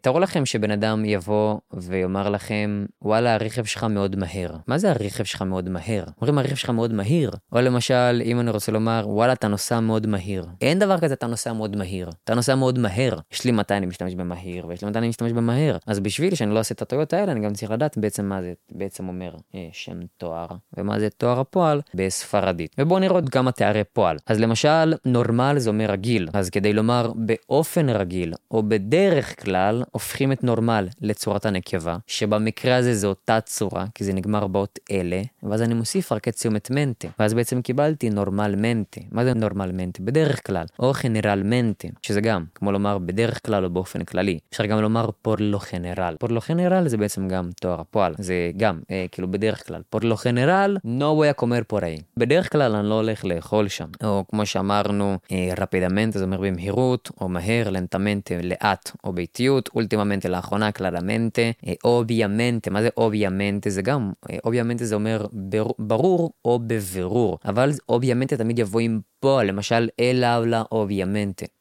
תארו 0.02 0.20
לכם 0.20 0.47
שבן 0.47 0.70
אדם 0.70 1.04
יבוא 1.04 1.56
ויאמר 1.73 2.30
לכם, 2.30 2.87
וואלה, 3.02 3.35
הרכב 3.35 3.64
שלך 3.64 3.85
מאוד 3.85 4.16
מהר. 4.16 4.56
מה 4.66 4.78
זה 4.78 4.90
הרכב 4.90 5.25
שלך 5.25 5.42
מאוד 5.42 5.68
מהר? 5.68 6.04
אומרים, 6.20 6.38
הרכב 6.38 6.54
שלך 6.54 6.70
מאוד 6.70 6.92
מהיר. 6.92 7.30
או 7.52 7.61
למשל, 7.61 8.23
אם 8.25 8.40
אני 8.40 8.50
רוצה 8.50 8.73
לומר, 8.73 9.04
וואלה, 9.06 9.32
אתה 9.32 9.49
נוסע 9.49 9.80
מאוד 9.80 10.06
מהיר. 10.06 10.47
אין 10.61 10.78
דבר 10.78 10.99
כזה, 10.99 11.14
אתה 11.14 11.26
נוסע 11.26 11.52
מאוד 11.52 11.76
מהיר. 11.76 12.11
אתה 12.25 12.35
נוסע 12.35 12.54
מאוד 12.54 12.78
מהר. 12.78 13.18
יש 13.32 13.44
לי 13.44 13.52
מתי 13.52 13.75
אני 13.75 13.87
משתמש 13.87 14.14
במהיר, 14.14 14.66
ויש 14.66 14.82
לי 14.82 14.90
מתי 14.90 14.99
אני 14.99 15.08
משתמש 15.08 15.32
במהר. 15.32 15.76
אז 15.87 16.00
בשביל 16.00 16.35
שאני 16.35 16.54
לא 16.54 16.61
אעשה 16.68 16.75
את 16.75 16.82
הטעויות 16.82 17.12
האלה, 17.12 17.32
אני 17.32 17.40
גם 17.40 17.52
צריך 17.52 17.70
לדעת 17.70 17.98
בעצם 17.98 18.25
מה 18.25 18.42
זה 18.42 18.52
בעצם 18.72 19.08
אומר 19.08 19.34
אה, 19.54 19.68
שם 19.72 20.00
תואר, 20.16 20.46
ומה 20.76 21.00
זה 21.00 21.10
תואר 21.10 21.40
הפועל 21.40 21.80
בספרדית. 21.94 22.76
ובואו 22.78 23.00
נראה 23.00 23.14
עוד 23.14 23.28
כמה 23.28 23.52
תארי 23.52 23.84
פועל. 23.92 24.16
אז 24.26 24.40
למשל, 24.40 24.94
נורמל 25.04 25.54
זה 25.58 25.70
אומר 25.70 25.90
רגיל, 25.90 26.28
אז 26.32 26.50
כדי 26.50 26.72
לומר 26.72 27.12
באופן 27.16 27.88
רגיל, 27.88 28.34
או 28.50 28.62
בדרך 28.62 29.44
כלל, 29.44 29.84
הופכים 29.90 30.32
את 30.32 30.44
נורמל 30.44 30.88
לצורת 31.00 31.46
הנקבה, 31.46 31.96
שבמקרה 32.06 32.76
הזה 32.76 32.94
זה 32.94 33.06
אותה 33.06 33.40
צורה, 33.40 33.84
כי 33.94 34.04
זה 34.04 34.12
נגמר 34.12 34.46
באות 34.46 34.78
אלה, 34.90 35.22
ואז 35.42 35.62
אני 35.62 35.75
מוסיף 35.75 36.12
רק 36.12 36.28
את 36.28 36.37
סיומת 36.37 36.70
מנטה, 36.70 37.08
ואז 37.18 37.34
בעצם 37.34 37.62
קיבלתי 37.62 38.10
נורמל 38.10 38.54
מנטה. 38.56 39.00
מה 39.12 39.25
זה 39.25 39.34
נורמל 39.34 39.72
מנטה? 39.72 40.02
בדרך 40.02 40.46
כלל, 40.46 40.66
או 40.78 40.92
generalmente, 40.92 41.88
שזה 42.02 42.20
גם, 42.20 42.44
כמו 42.54 42.72
לומר 42.72 42.98
בדרך 42.98 43.46
כלל 43.46 43.64
או 43.64 43.70
באופן 43.70 44.04
כללי. 44.04 44.38
אפשר 44.52 44.66
גם 44.66 44.80
לומר 44.80 45.10
por 45.23 45.44
lo 45.44 45.58
general. 45.58 46.16
por 46.18 46.32
lo 46.32 46.40
general 46.40 46.57
זה 46.86 46.96
בעצם 46.96 47.28
גם 47.28 47.50
תואר 47.60 47.80
הפועל, 47.80 48.14
זה 48.18 48.50
גם, 48.56 48.80
אה, 48.90 49.06
כאילו 49.12 49.30
בדרך 49.30 49.66
כלל, 49.66 49.82
por 49.90 50.06
lo 50.06 50.16
general, 50.16 50.76
no 50.84 51.20
voy 51.20 51.42
por 51.72 51.80
ahí. 51.80 52.02
בדרך 52.16 52.52
כלל 52.52 52.74
אני 52.76 52.88
לא 52.88 52.94
הולך 52.94 53.24
לאכול 53.24 53.68
שם. 53.68 53.88
או 54.04 54.24
כמו 54.30 54.46
שאמרנו, 54.46 55.18
אה, 55.32 55.52
rápidamente 55.58 56.12
זה 56.12 56.24
אומר 56.24 56.40
במהירות, 56.40 57.10
או 57.20 57.28
מהר, 57.28 57.70
lentamente 57.70 58.35
לאט, 58.42 58.90
או 59.04 59.12
באיטיות, 59.12 59.70
últimamente 59.75 60.28
לאחרונה, 60.28 60.72
claramente, 60.73 61.42
אה, 61.66 61.72
obviamente, 61.85 62.70
מה 62.70 62.82
זה 62.82 62.88
obviamente? 62.97 63.70
זה 63.70 63.82
גם, 63.82 64.12
אה, 64.30 64.36
obviamente 64.44 64.85
זה 64.84 64.94
אומר 64.94 65.26
בר, 65.32 65.66
ברור 65.78 66.30
או 66.44 66.58
בבירור, 66.66 67.38
אבל 67.44 67.70
obviamente 67.88 68.37
תמיד 68.36 68.58
יבוא 68.58 68.80
עם 68.80 69.00
פועל, 69.20 69.46
למשל 69.46 69.88
él 70.00 70.25
habla. 70.25 70.62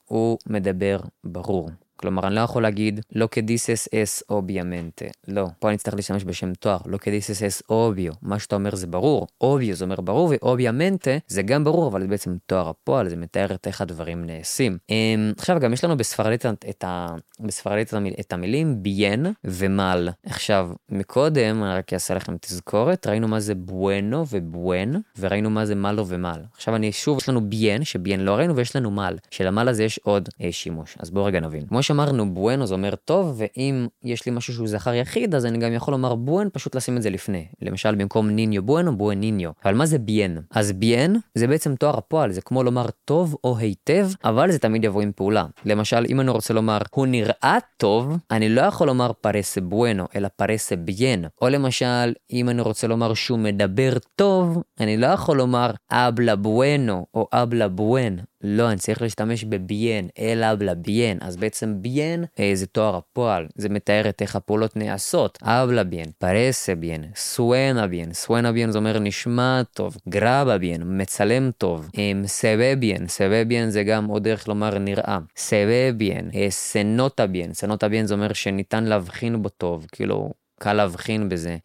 הוא 0.07 0.37
מדבר 0.47 0.99
ברור. 1.23 1.69
כלומר, 1.97 2.27
אני 2.27 2.35
לא 2.35 2.41
יכול 2.41 2.63
להגיד 2.63 2.99
לא 3.15 3.27
כדיסס 3.31 3.87
אס 3.93 4.23
אוביאמנטה. 4.29 5.05
לא. 5.27 5.47
פה 5.59 5.67
אני 5.67 5.75
אצטרך 5.75 5.93
להשתמש 5.93 6.23
בשם 6.23 6.53
תואר, 6.53 6.77
לא 6.85 6.97
כדיסס 6.97 7.43
אס 7.43 7.63
אוביו. 7.69 8.13
מה 8.21 8.39
שאתה 8.39 8.55
אומר 8.55 8.75
זה 8.75 8.87
ברור. 8.87 9.27
אוביו 9.41 9.75
זה 9.75 9.85
אומר 9.85 10.01
ברור, 10.01 10.29
ואוביאמנטה 10.31 11.11
זה 11.27 11.41
גם 11.41 11.63
ברור, 11.63 11.87
אבל 11.87 12.01
זה 12.01 12.07
בעצם 12.07 12.37
תואר 12.45 12.69
הפועל, 12.69 13.09
זה 13.09 13.15
מתאר 13.15 13.53
את 13.53 13.67
איך 13.67 13.81
הדברים 13.81 14.25
נעשים. 14.25 14.77
אמ, 14.89 15.33
עכשיו, 15.37 15.59
גם 15.59 15.73
יש 15.73 15.83
לנו 15.83 15.97
בספרדית 15.97 16.45
את, 16.45 16.83
ה... 16.83 17.15
בספרדית 17.39 17.93
את 18.19 18.33
המילים 18.33 18.83
ביין 18.83 19.25
ומל. 19.43 20.09
עכשיו, 20.25 20.69
מקודם, 20.89 21.63
אני 21.63 21.73
רק 21.73 21.93
אעשה 21.93 22.13
לכם 22.13 22.37
תזכורת, 22.41 23.07
ראינו 23.07 23.27
מה 23.27 23.39
זה 23.39 23.55
בואנו 23.55 24.25
ובואן, 24.29 24.93
וראינו 25.19 25.49
מה 25.49 25.65
זה 25.65 25.75
מלו 25.75 26.07
ומל. 26.07 26.41
עכשיו 26.53 26.75
אני 26.75 26.91
שוב, 26.91 27.17
יש 27.17 27.29
לנו 27.29 27.49
ביין, 27.49 27.83
שביין 27.83 28.19
לא 28.19 28.31
ראינו, 28.31 28.55
ויש 28.55 28.75
לנו 28.75 28.91
מל. 28.91 29.15
שלמל 29.31 29.67
הזה 29.67 29.83
יש 29.83 29.99
עוד 30.03 30.29
אה, 30.41 30.51
שימוש. 30.51 30.95
אז 30.99 31.09
בואו 31.09 31.25
רגע 31.25 31.39
נבין. 31.39 31.67
כמו 31.67 31.83
שאמרנו, 31.87 32.33
בואנו 32.33 32.67
זה 32.67 32.73
אומר 32.73 32.95
טוב, 32.95 33.35
ואם 33.37 33.87
יש 34.03 34.25
לי 34.25 34.31
משהו 34.31 34.53
שהוא 34.53 34.67
זכר 34.67 34.93
יחיד, 34.93 35.35
אז 35.35 35.45
אני 35.45 35.57
גם 35.57 35.73
יכול 35.73 35.91
לומר 35.91 36.15
בואן, 36.15 36.47
פשוט 36.53 36.75
לשים 36.75 36.97
את 36.97 37.01
זה 37.01 37.09
לפני. 37.09 37.45
למשל, 37.61 37.95
במקום 37.95 38.29
ניניו 38.29 38.63
בואנו, 38.63 38.97
בואן 38.97 39.19
ניניו. 39.19 39.51
אבל 39.65 39.75
מה 39.75 39.85
זה 39.85 39.99
ביין? 39.99 40.41
אז 40.51 40.71
ביין 40.71 41.15
זה 41.35 41.47
בעצם 41.47 41.75
תואר 41.75 41.97
הפועל, 41.97 42.31
זה 42.31 42.41
כמו 42.41 42.63
לומר 42.63 42.85
טוב 43.05 43.35
או 43.43 43.57
היטב, 43.57 44.07
אבל 44.23 44.51
זה 44.51 44.59
תמיד 44.59 44.83
יבוא 44.83 45.01
עם 45.01 45.11
פעולה. 45.15 45.45
למשל, 45.65 46.05
אם 46.09 46.19
אני 46.19 46.31
רוצה 46.31 46.53
לומר, 46.53 46.77
הוא 46.95 47.07
נראה 47.07 47.57
טוב, 47.77 48.17
אני 48.31 48.49
לא 48.49 48.61
יכול 48.61 48.87
לומר 48.87 49.11
פרסה 49.21 49.61
בואנו, 49.61 50.05
אלא 50.15 50.27
פרסה 50.35 50.75
ביין. 50.75 51.25
או 51.41 51.49
למשל, 51.49 52.13
אם 52.33 52.49
אני 52.49 52.61
רוצה 52.61 52.87
לומר 52.87 53.13
שהוא 53.13 53.39
מדבר 53.39 53.93
טוב, 54.15 54.63
אני 54.79 54.97
לא 54.97 55.07
יכול 55.07 55.37
לומר 55.37 55.71
אבלה 55.91 56.35
בואנו 56.35 57.05
או 57.13 57.27
אבלה 57.33 57.67
בואן. 57.67 58.15
לא, 58.43 58.69
אני 58.69 58.77
צריך 58.77 59.01
להשתמש 59.01 59.43
ב 59.43 59.54
bien, 59.54 60.09
él 60.19 60.43
habla 60.43 60.75
bien. 60.75 61.17
אז 61.21 61.37
בעצם 61.37 61.81
bien 61.81 62.25
אה, 62.39 62.51
זה 62.53 62.67
תואר 62.67 62.95
הפועל, 62.95 63.47
זה 63.55 63.69
מתאר 63.69 64.09
את 64.09 64.21
איך 64.21 64.35
הפעולות 64.35 64.75
נעשות. 64.75 65.37
habla 65.41 65.83
bien, 65.83 66.05
parece 66.17 66.75
bien, 66.75 67.03
suena 67.15 67.87
bien, 67.87 68.13
suena 68.13 68.51
bien 68.51 68.71
זה 68.71 68.77
אומר 68.77 68.99
נשמע 68.99 69.61
טוב, 69.73 69.97
graba 70.09 70.57
bien, 70.57 70.81
מצלם 70.85 71.51
טוב, 71.57 71.89
se 72.25 72.50
ve 72.50 72.75
bien, 72.75 73.07
se 73.07 73.25
ve 73.25 73.43
bien 73.45 73.69
זה 73.69 73.83
גם 73.83 74.05
עוד 74.05 74.23
דרך 74.23 74.47
לומר 74.47 74.77
נראה, 74.77 75.17
se 75.37 75.64
ve 75.64 75.91
bien, 75.97 76.31
se 76.49 76.75
nota 76.75 77.27
bien, 77.27 77.53
se 77.53 77.65
nota 77.65 77.89
bien 77.89 78.05
זה 78.05 78.13
אומר 78.13 78.33
שניתן 78.33 78.83
להבחין 78.83 79.41
בו 79.41 79.49
טוב, 79.49 79.85
כאילו... 79.91 80.31
קל 80.59 80.73
להבחין 80.73 81.29
בזה. 81.29 81.57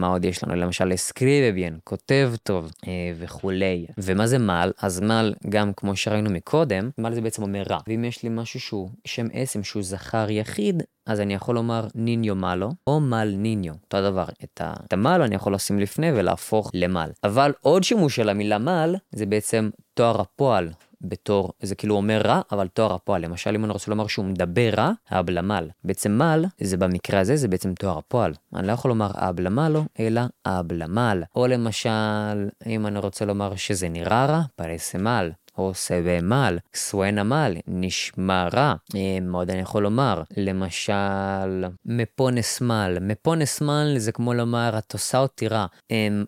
מה 0.00 0.06
עוד 0.06 0.24
יש 0.24 0.44
לנו? 0.44 0.54
למשל 0.54 0.94
escribe 0.94 1.42
bien, 1.42 1.76
כותב 1.84 2.32
טוב 2.42 2.72
אה, 2.86 3.12
וכולי. 3.18 3.86
ומה 3.98 4.26
זה 4.26 4.38
mal? 4.38 4.72
אז 4.82 5.00
mal, 5.00 5.34
גם 5.48 5.72
כמו 5.72 5.96
שראינו 5.96 6.30
מקודם, 6.30 6.90
mal 6.98 7.14
זה 7.14 7.20
בעצם 7.20 7.42
אומר 7.42 7.62
רע. 7.70 7.78
ואם 7.88 8.04
יש 8.04 8.22
לי 8.22 8.28
משהו 8.28 8.60
שהוא 8.60 8.90
שם 9.04 9.26
עצם 9.32 9.64
שהוא 9.64 9.82
זכר 9.82 10.30
יחיד, 10.30 10.82
אז 11.06 11.20
אני 11.20 11.34
יכול 11.34 11.54
לומר 11.54 11.86
niño 11.94 12.34
malo, 12.34 12.70
או 12.86 13.00
mal 13.00 13.34
niño, 13.36 13.74
אותו 13.84 13.96
הדבר. 13.96 14.24
את 14.44 14.92
ה 14.92 14.99
mal 14.99 15.22
אני 15.22 15.34
יכול 15.34 15.54
לשים 15.54 15.78
לפני 15.78 16.12
ולהפוך 16.12 16.70
למל. 16.74 17.10
אבל 17.24 17.52
עוד 17.60 17.84
שימוש 17.84 18.16
של 18.16 18.28
המילה 18.28 18.58
מל, 18.58 18.94
זה 19.12 19.26
בעצם 19.26 19.70
תואר 19.94 20.20
הפועל. 20.20 20.70
בתור, 21.00 21.52
זה 21.62 21.74
כאילו 21.74 21.94
אומר 21.94 22.22
רע, 22.24 22.40
אבל 22.52 22.68
תואר 22.68 22.94
הפועל. 22.94 23.22
למשל, 23.22 23.54
אם 23.54 23.64
אני 23.64 23.72
רוצה 23.72 23.90
לומר 23.90 24.06
שהוא 24.06 24.24
מדבר 24.24 24.70
רע, 24.76 24.92
אבלמל. 25.10 25.68
בעצם 25.84 26.12
מל, 26.12 26.44
זה 26.60 26.76
במקרה 26.76 27.20
הזה, 27.20 27.36
זה 27.36 27.48
בעצם 27.48 27.74
תואר 27.74 27.98
הפועל. 27.98 28.34
אני 28.54 28.66
לא 28.66 28.72
יכול 28.72 28.88
לומר 28.88 29.10
אבלמלו, 29.14 29.84
אלא 30.00 30.20
אבלמל. 30.46 31.22
או 31.36 31.46
למשל, 31.46 32.48
אם 32.66 32.86
אני 32.86 32.98
רוצה 32.98 33.24
לומר 33.24 33.56
שזה 33.56 33.88
נראה 33.88 34.26
רע, 34.26 34.42
פרסמל. 34.56 35.30
או 35.58 35.74
סבמל, 35.74 36.58
סואנמל, 36.74 37.56
נשמע 37.66 38.48
רע. 38.52 38.74
מה 39.22 39.38
עוד 39.38 39.50
אני 39.50 39.60
יכול 39.60 39.82
לומר? 39.82 40.22
למשל, 40.36 41.64
מפונסמל. 41.86 42.98
מפונסמל 43.00 43.94
זה 43.96 44.12
כמו 44.12 44.34
לומר, 44.34 44.78
את 44.78 44.92
עושה 44.92 45.18
אותי 45.18 45.48
רע. 45.48 45.66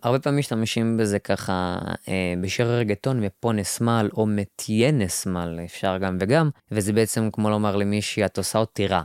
הרבה 0.03 0.19
פעמים 0.19 0.39
משתמשים 0.39 0.97
בזה 0.97 1.19
ככה 1.19 1.77
בשיר 2.41 2.67
הרגטון, 2.71 3.19
מפונסמל 3.19 4.09
או 4.17 4.25
מתיינסמל, 4.25 5.59
אפשר 5.65 5.97
גם 5.97 6.17
וגם, 6.19 6.49
וזה 6.71 6.93
בעצם 6.93 7.29
כמו 7.33 7.49
לומר 7.49 7.75
למישהי, 7.75 8.25
את 8.25 8.37
עושה 8.37 8.59
אותי 8.59 8.87
רע. 8.87 9.01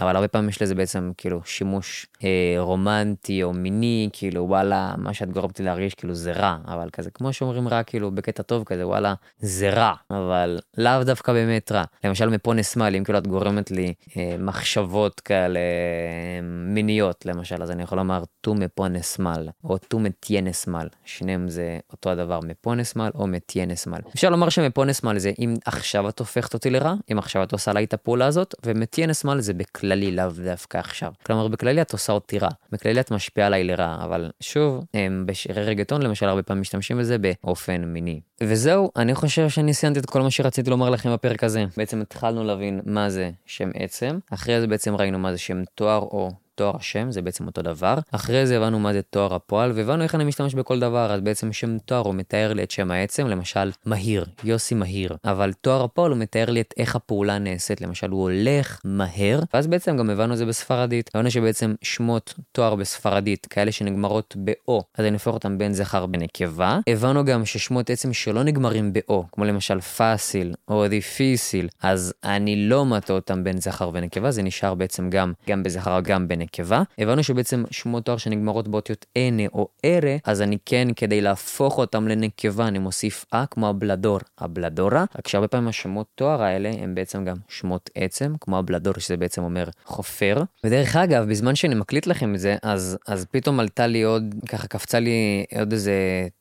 אבל 0.00 0.16
הרבה 0.16 0.28
פעמים 0.28 0.48
יש 0.48 0.62
לזה 0.62 0.74
בעצם 0.74 1.10
כאילו 1.16 1.40
שימוש 1.44 2.06
אה, 2.24 2.54
רומנטי 2.58 3.42
או 3.42 3.52
מיני, 3.52 4.08
כאילו 4.12 4.44
וואלה, 4.48 4.94
מה 4.96 5.14
שאת 5.14 5.30
גורמת 5.30 5.60
לי 5.60 5.64
להרגיש 5.64 5.94
כאילו 5.94 6.14
זה 6.14 6.32
רע, 6.32 6.56
אבל 6.66 6.90
כזה 6.90 7.10
כמו 7.10 7.32
שאומרים 7.32 7.68
רע 7.68 7.82
כאילו 7.82 8.10
בקטע 8.10 8.42
טוב 8.42 8.64
כזה, 8.64 8.86
וואלה, 8.86 9.14
זה 9.38 9.70
רע, 9.70 9.94
אבל 10.10 10.58
לאו 10.78 11.04
דווקא 11.04 11.32
באמת 11.32 11.72
רע. 11.72 11.84
למשל 12.04 12.28
me 12.28 12.39
pones 12.39 12.68
mal, 12.68 12.96
אם 12.96 13.04
כאילו 13.04 13.18
את 13.18 13.26
גורמת 13.26 13.70
לי 13.70 13.94
אה, 14.16 14.36
מחשבות 14.38 15.20
כאלה 15.20 15.58
אה, 15.58 16.40
מיניות 16.42 17.26
למשל, 17.26 17.62
אז 17.62 17.70
אני 17.70 17.82
יכול 17.82 17.98
לומר 17.98 18.22
tú 18.40 18.54
me 18.54 18.69
pones 18.69 19.06
mal, 19.06 19.48
או 19.64 19.78
tú 19.78 19.98
me 19.98 20.12
tienes 20.12 20.56
mal, 20.56 20.88
שניהם 21.04 21.48
זה 21.48 21.78
אותו 21.92 22.10
הדבר, 22.10 22.40
me 22.40 22.54
pones 22.54 22.90
mal 22.90 23.10
או 23.14 23.26
me 23.26 23.40
tienes 23.40 23.82
mal. 23.82 24.00
אפשר 24.14 24.30
לומר 24.30 24.48
ש 24.48 24.60
me 24.60 24.71
pones 24.71 25.00
mal 25.00 25.18
זה 25.18 25.32
אם 25.38 25.54
עכשיו 25.64 26.08
את 26.08 26.18
הופכת 26.18 26.54
אותי 26.54 26.70
לרע, 26.70 26.94
אם 27.12 27.18
עכשיו 27.18 27.42
את 27.42 27.52
עושה 27.52 27.72
לה 27.72 27.82
את 27.82 27.94
הפעולה 27.94 28.26
הזאת, 28.26 28.54
ו 28.66 28.72
me 28.72 28.84
tienes 28.84 29.20
mal 29.20 29.40
זה 29.40 29.54
בכלל. 29.54 29.87
בכללי, 29.88 30.10
לאו 30.12 30.26
דווקא 30.44 30.78
עכשיו. 30.78 31.12
כלומר, 31.26 31.48
בכללי 31.48 31.82
את 31.82 31.92
עושה 31.92 32.12
אותי 32.12 32.38
רע, 32.38 32.48
בכללי 32.72 33.00
את 33.00 33.10
משפיעה 33.10 33.46
עליי 33.46 33.64
לרע, 33.64 33.96
אבל 34.04 34.30
שוב, 34.40 34.84
בשירי 35.26 35.64
רגטון 35.64 36.02
למשל 36.02 36.26
הרבה 36.26 36.42
פעמים 36.42 36.60
משתמשים 36.60 36.98
בזה 36.98 37.16
באופן 37.18 37.84
מיני. 37.84 38.20
וזהו, 38.40 38.90
אני 38.96 39.14
חושב 39.14 39.48
שאני 39.48 39.74
סיימתי 39.74 40.00
את 40.00 40.06
כל 40.06 40.22
מה 40.22 40.30
שרציתי 40.30 40.70
לומר 40.70 40.90
לכם 40.90 41.12
בפרק 41.12 41.44
הזה. 41.44 41.64
בעצם 41.76 42.00
התחלנו 42.00 42.44
להבין 42.44 42.80
מה 42.84 43.10
זה 43.10 43.30
שם 43.46 43.70
עצם, 43.74 44.18
אחרי 44.30 44.60
זה 44.60 44.66
בעצם 44.66 44.94
ראינו 44.94 45.18
מה 45.18 45.32
זה 45.32 45.38
שם 45.38 45.62
תואר 45.74 45.98
או 45.98 46.30
תואר 46.58 46.76
השם 46.76 47.10
זה 47.10 47.22
בעצם 47.22 47.46
אותו 47.46 47.62
דבר. 47.62 47.94
אחרי 48.12 48.46
זה 48.46 48.56
הבנו 48.56 48.78
מה 48.78 48.92
זה 48.92 49.02
תואר 49.02 49.34
הפועל 49.34 49.72
והבנו 49.74 50.02
איך 50.02 50.14
אני 50.14 50.24
משתמש 50.24 50.54
בכל 50.54 50.80
דבר 50.80 51.12
אז 51.12 51.20
בעצם 51.20 51.52
שם 51.52 51.78
תואר 51.78 52.00
הוא 52.00 52.14
מתאר 52.14 52.52
לי 52.52 52.62
את 52.62 52.70
שם 52.70 52.90
העצם 52.90 53.26
למשל 53.26 53.70
מהיר 53.86 54.24
יוסי 54.44 54.74
מהיר 54.74 55.16
אבל 55.24 55.52
תואר 55.52 55.84
הפועל 55.84 56.10
הוא 56.10 56.18
מתאר 56.18 56.50
לי 56.50 56.60
את 56.60 56.74
איך 56.76 56.96
הפעולה 56.96 57.38
נעשית 57.38 57.80
למשל 57.80 58.10
הוא 58.10 58.22
הולך 58.22 58.80
מהר 58.84 59.40
ואז 59.54 59.66
בעצם 59.66 59.96
גם 59.96 60.10
הבנו 60.10 60.32
את 60.32 60.38
זה 60.38 60.46
בספרדית. 60.46 61.10
הבנו 61.14 61.30
שבעצם 61.30 61.74
שמות 61.82 62.34
תואר 62.52 62.74
בספרדית 62.74 63.46
כאלה 63.46 63.72
שנגמרות 63.72 64.36
ב"או 64.44 64.82
אז 64.98 65.04
אני 65.04 65.14
הופך 65.14 65.26
אותם 65.26 65.58
בין 65.58 65.72
זכר 65.72 66.06
בנקבה. 66.06 66.78
הבנו 66.88 67.24
גם 67.24 67.44
ששמות 67.44 67.90
עצם 67.90 68.12
שלא 68.12 68.42
נגמרים 68.42 68.92
ב"או 68.92 69.24
כמו 69.32 69.44
למשל 69.44 69.80
פאסיל 69.80 70.54
או 70.68 70.88
דיפיסיל 70.88 71.68
אז 71.82 72.14
אני 72.24 72.68
לא 72.68 72.84
מטה 72.84 73.12
אותם 73.12 73.44
בין 73.44 73.60
זכר 73.60 73.90
ונקבה 73.92 74.30
זה 74.30 74.42
נשאר 74.42 74.74
בעצם 74.74 75.10
גם 75.10 75.32
גם 75.48 75.62
בזכר 75.62 76.00
גם 76.00 76.28
בנקבה. 76.28 76.47
נקבה, 76.48 76.82
הבנו 76.98 77.22
שבעצם 77.22 77.64
שמות 77.70 78.04
תואר 78.04 78.16
שנגמרות 78.16 78.68
באותיות 78.68 79.06
אנה 79.16 79.42
או 79.52 79.68
ארה, 79.84 80.16
אז 80.24 80.42
אני 80.42 80.58
כן, 80.66 80.88
כדי 80.96 81.20
להפוך 81.20 81.78
אותם 81.78 82.08
לנקבה, 82.08 82.68
אני 82.68 82.78
מוסיף 82.78 83.24
אה 83.34 83.44
כמו 83.46 83.68
הבלדור, 83.68 84.18
הבלדורה, 84.38 85.04
רק 85.18 85.28
שהרבה 85.28 85.48
פעמים 85.48 85.68
השמות 85.68 86.06
תואר 86.14 86.42
האלה 86.42 86.70
הם 86.82 86.94
בעצם 86.94 87.24
גם 87.24 87.36
שמות 87.48 87.90
עצם, 87.94 88.34
כמו 88.40 88.58
הבלדור 88.58 88.94
שזה 88.98 89.16
בעצם 89.16 89.42
אומר 89.42 89.68
חופר. 89.84 90.42
ודרך 90.64 90.96
אגב, 90.96 91.28
בזמן 91.28 91.54
שאני 91.54 91.74
מקליט 91.74 92.06
לכם 92.06 92.34
את 92.34 92.40
זה, 92.40 92.56
אז, 92.62 92.98
אז 93.06 93.26
פתאום 93.30 93.60
עלתה 93.60 93.86
לי 93.86 94.02
עוד, 94.02 94.34
ככה 94.48 94.66
קפצה 94.66 95.00
לי 95.00 95.44
עוד 95.58 95.72
איזה 95.72 95.92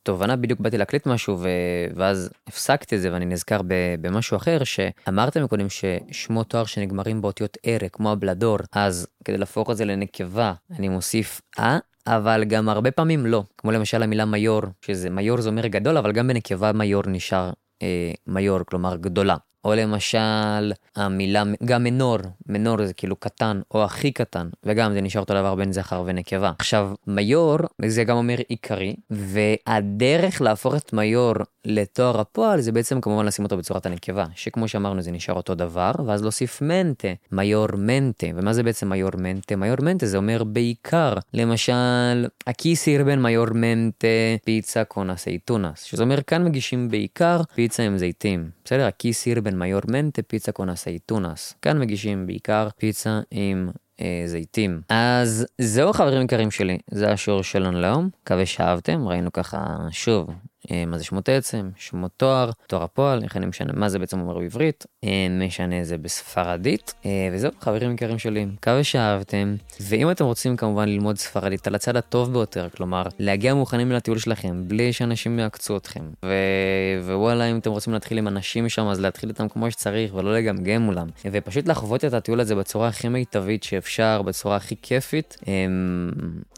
תובנה, 0.03 0.35
בדיוק 0.35 0.59
באתי 0.59 0.77
להקליט 0.77 1.05
משהו, 1.05 1.37
ו... 1.39 1.49
ואז 1.95 2.29
הפסקתי 2.47 2.95
את 2.95 3.01
זה 3.01 3.13
ואני 3.13 3.25
נזכר. 3.25 3.61
במשהו 4.01 4.37
אחר, 4.37 4.63
שאמרתם 4.63 5.43
מקודם 5.43 5.67
ששמות 5.69 6.49
תואר 6.49 6.65
שנגמרים 6.65 7.21
באותיות 7.21 7.57
ארה, 7.67 7.89
כמו 7.89 8.11
הבלדור, 8.11 8.57
אז 8.71 9.07
כדי 9.25 9.37
להפוך 9.37 9.71
את 9.71 9.77
זה 9.77 9.85
לנקבה, 9.97 10.53
אני 10.77 10.89
מוסיף 10.89 11.41
אה, 11.59 11.77
אבל 12.07 12.43
גם 12.43 12.69
הרבה 12.69 12.91
פעמים 12.91 13.25
לא. 13.25 13.43
כמו 13.57 13.71
למשל 13.71 14.03
המילה 14.03 14.25
מיור, 14.25 14.61
שזה 14.81 15.09
מיור 15.09 15.41
זה 15.41 15.49
אומר 15.49 15.67
גדול, 15.67 15.97
אבל 15.97 16.11
גם 16.11 16.27
בנקבה 16.27 16.71
מיור 16.71 17.03
נשאר 17.07 17.51
אה, 17.81 18.11
מיור, 18.27 18.59
כלומר 18.65 18.95
גדולה. 18.95 19.35
או 19.65 19.73
למשל 19.75 20.71
המילה, 20.95 21.43
גם 21.65 21.83
מנור, 21.83 22.17
מנור 22.45 22.85
זה 22.85 22.93
כאילו 22.93 23.15
קטן 23.15 23.61
או 23.71 23.83
הכי 23.83 24.11
קטן, 24.11 24.49
וגם 24.63 24.93
זה 24.93 25.01
נשאר 25.01 25.21
אותו 25.21 25.33
דבר 25.33 25.55
בין 25.55 25.71
זכר 25.73 26.03
ונקבה. 26.05 26.51
עכשיו, 26.59 26.91
מיור, 27.07 27.57
זה 27.85 28.03
גם 28.03 28.17
אומר 28.17 28.35
עיקרי, 28.47 28.95
והדרך 29.09 30.41
להפוך 30.41 30.75
את 30.75 30.93
mayor 30.93 31.33
לתואר 31.65 32.19
הפועל 32.19 32.61
זה 32.61 32.71
בעצם 32.71 33.01
כמובן 33.01 33.25
לשים 33.25 33.45
אותו 33.45 33.57
בצורת 33.57 33.85
הנקבה, 33.85 34.25
שכמו 34.35 34.67
שאמרנו 34.67 35.01
זה 35.01 35.11
נשאר 35.11 35.35
אותו 35.35 35.55
דבר, 35.55 35.91
ואז 36.05 36.21
להוסיף 36.21 36.61
mente, 36.61 37.07
mayormente, 37.31 38.27
ומה 38.35 38.53
זה 38.53 38.63
בעצם 38.63 38.89
mayormente? 38.89 39.55
Mayormente 39.55 40.05
זה 40.05 40.17
אומר 40.17 40.43
בעיקר, 40.43 41.13
למשל, 41.33 42.27
aquí 42.47 43.03
sirven 43.03 43.21
mayormente 43.21 44.07
pizza 44.45 44.83
con 44.83 45.15
aceitunas, 45.15 45.83
שזה 45.83 46.03
אומר 46.03 46.21
כאן 46.21 46.45
מגישים 46.45 46.89
בעיקר 46.89 47.41
פיצה 47.55 47.83
עם 47.83 47.97
זיתים, 47.97 48.49
בסדר? 48.65 48.85
aquí 48.85 49.41
sirven 49.57 49.69
mayormente 49.69 50.21
pizza 50.21 50.51
con 50.51 50.75
aceitunas. 50.75 51.53
כאן 51.61 51.79
מגישים 51.79 52.27
בעיקר 52.27 52.67
פיצה 52.77 53.19
עם 53.31 53.69
אה, 54.01 54.23
זיתים. 54.25 54.81
אז 54.89 55.45
זהו 55.57 55.93
חברים 55.93 56.21
יקרים 56.21 56.51
שלי, 56.51 56.77
זה 56.91 57.11
השיעור 57.11 57.43
שלנו 57.43 57.79
להיום, 57.79 58.09
מקווה 58.21 58.45
שאהבתם, 58.45 59.07
ראינו 59.07 59.31
ככה 59.31 59.77
שוב 59.91 60.29
מה 60.87 60.97
זה 60.97 61.03
שמות 61.03 61.29
עצם, 61.29 61.69
שמות 61.75 62.11
תואר, 62.17 62.49
תואר 62.67 62.83
הפועל, 62.83 63.23
איך 63.23 63.37
אני 63.37 63.45
משנה 63.45 63.73
מה 63.75 63.89
זה 63.89 63.99
בעצם 63.99 64.19
אומר 64.19 64.39
בעברית, 64.39 64.85
אה, 65.03 65.27
משנה 65.47 65.83
זה 65.83 65.97
בספרדית, 65.97 66.93
אה, 67.05 67.29
וזהו 67.31 67.51
חברים 67.59 67.93
יקרים 67.93 68.19
שלי, 68.19 68.45
מקווה 68.45 68.83
שאהבתם, 68.83 69.55
ואם 69.81 70.11
אתם 70.11 70.25
רוצים 70.25 70.57
כמובן 70.57 70.89
ללמוד 70.89 71.17
ספרדית 71.17 71.67
על 71.67 71.75
הצד 71.75 71.95
הטוב 71.95 72.33
ביותר, 72.33 72.69
כלומר 72.69 73.03
להגיע 73.19 73.53
מוכנים 73.53 73.91
לטיול 73.91 74.17
שלכם 74.17 74.67
בלי 74.67 74.93
שאנשים 74.93 75.39
יעקצו 75.39 75.77
אתכם, 75.77 76.01
ו... 76.25 76.33
ווואלה 77.03 77.45
אם 77.45 77.57
אתם 77.57 77.69
רוצים 77.69 77.93
להתחיל 77.93 78.17
עם 78.17 78.27
אנשים 78.27 78.69
שם 78.69 78.87
אז 78.87 78.99
להתחיל 78.99 79.29
איתם 79.29 79.47
כמו 79.47 79.71
שצריך 79.71 80.15
ולא 80.15 80.35
לגמגם 80.35 80.81
מולם, 80.81 81.07
ופשוט 81.31 81.67
לחוות 81.67 82.05
את 82.05 82.13
הטיול 82.13 82.39
הזה 82.39 82.55
בצורה 82.55 82.87
הכי 82.87 83.09
מיטבית 83.09 83.63
שאפשר, 83.63 84.21
בצורה 84.21 84.55
הכי 84.55 84.75
כיפית, 84.81 85.37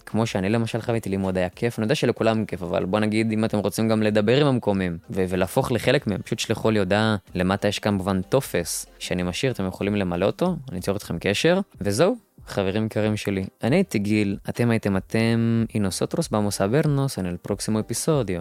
כמו 0.05 0.25
שאני 0.25 0.49
למשל 0.49 0.81
חוויתי 0.81 1.09
ללמוד 1.09 1.37
היה 1.37 1.49
כיף, 1.49 1.79
אני 1.79 1.85
יודע 1.85 1.95
שלכולם 1.95 2.45
כיף, 2.45 2.63
אבל 2.63 2.85
בוא 2.85 2.99
נגיד 2.99 3.31
אם 3.31 3.45
אתם 3.45 3.57
רוצים 3.57 3.89
גם 3.89 3.98
לדבר 4.03 4.41
עם 4.41 4.47
המקומים 4.47 4.97
ו- 5.09 5.25
ולהפוך 5.29 5.71
לחלק 5.71 6.07
מהם, 6.07 6.21
פשוט 6.21 6.39
שלחו 6.39 6.71
לי 6.71 6.79
הודעה, 6.79 7.15
למטה 7.35 7.67
יש 7.67 7.79
כמובן 7.79 8.21
טופס 8.21 8.85
שאני 8.99 9.23
משאיר, 9.23 9.51
אתם 9.51 9.67
יכולים 9.67 9.95
למלא 9.95 10.25
אותו, 10.25 10.55
אני 10.71 10.79
אצור 10.79 10.95
אתכם 10.95 11.17
קשר, 11.19 11.59
וזהו. 11.81 12.15
חברים 12.47 12.85
יקרים 12.85 13.17
שלי, 13.17 13.45
אני 13.63 13.75
הייתי 13.75 13.99
גיל, 13.99 14.37
אתם 14.49 14.69
הייתם 14.69 14.97
אתם, 14.97 15.65
y 15.69 15.75
nosotros 15.75 16.23
vamos 16.31 16.57
a 16.57 16.85
vernos 16.85 17.17
en 17.17 17.25
el 17.25 17.49
próximo 17.49 17.93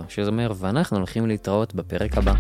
שזה 0.08 0.30
אומר, 0.30 0.52
ואנחנו 0.56 0.96
הולכים 0.96 1.26
להתראות 1.26 1.74
בפרק 1.74 2.18
הבא. 2.18 2.34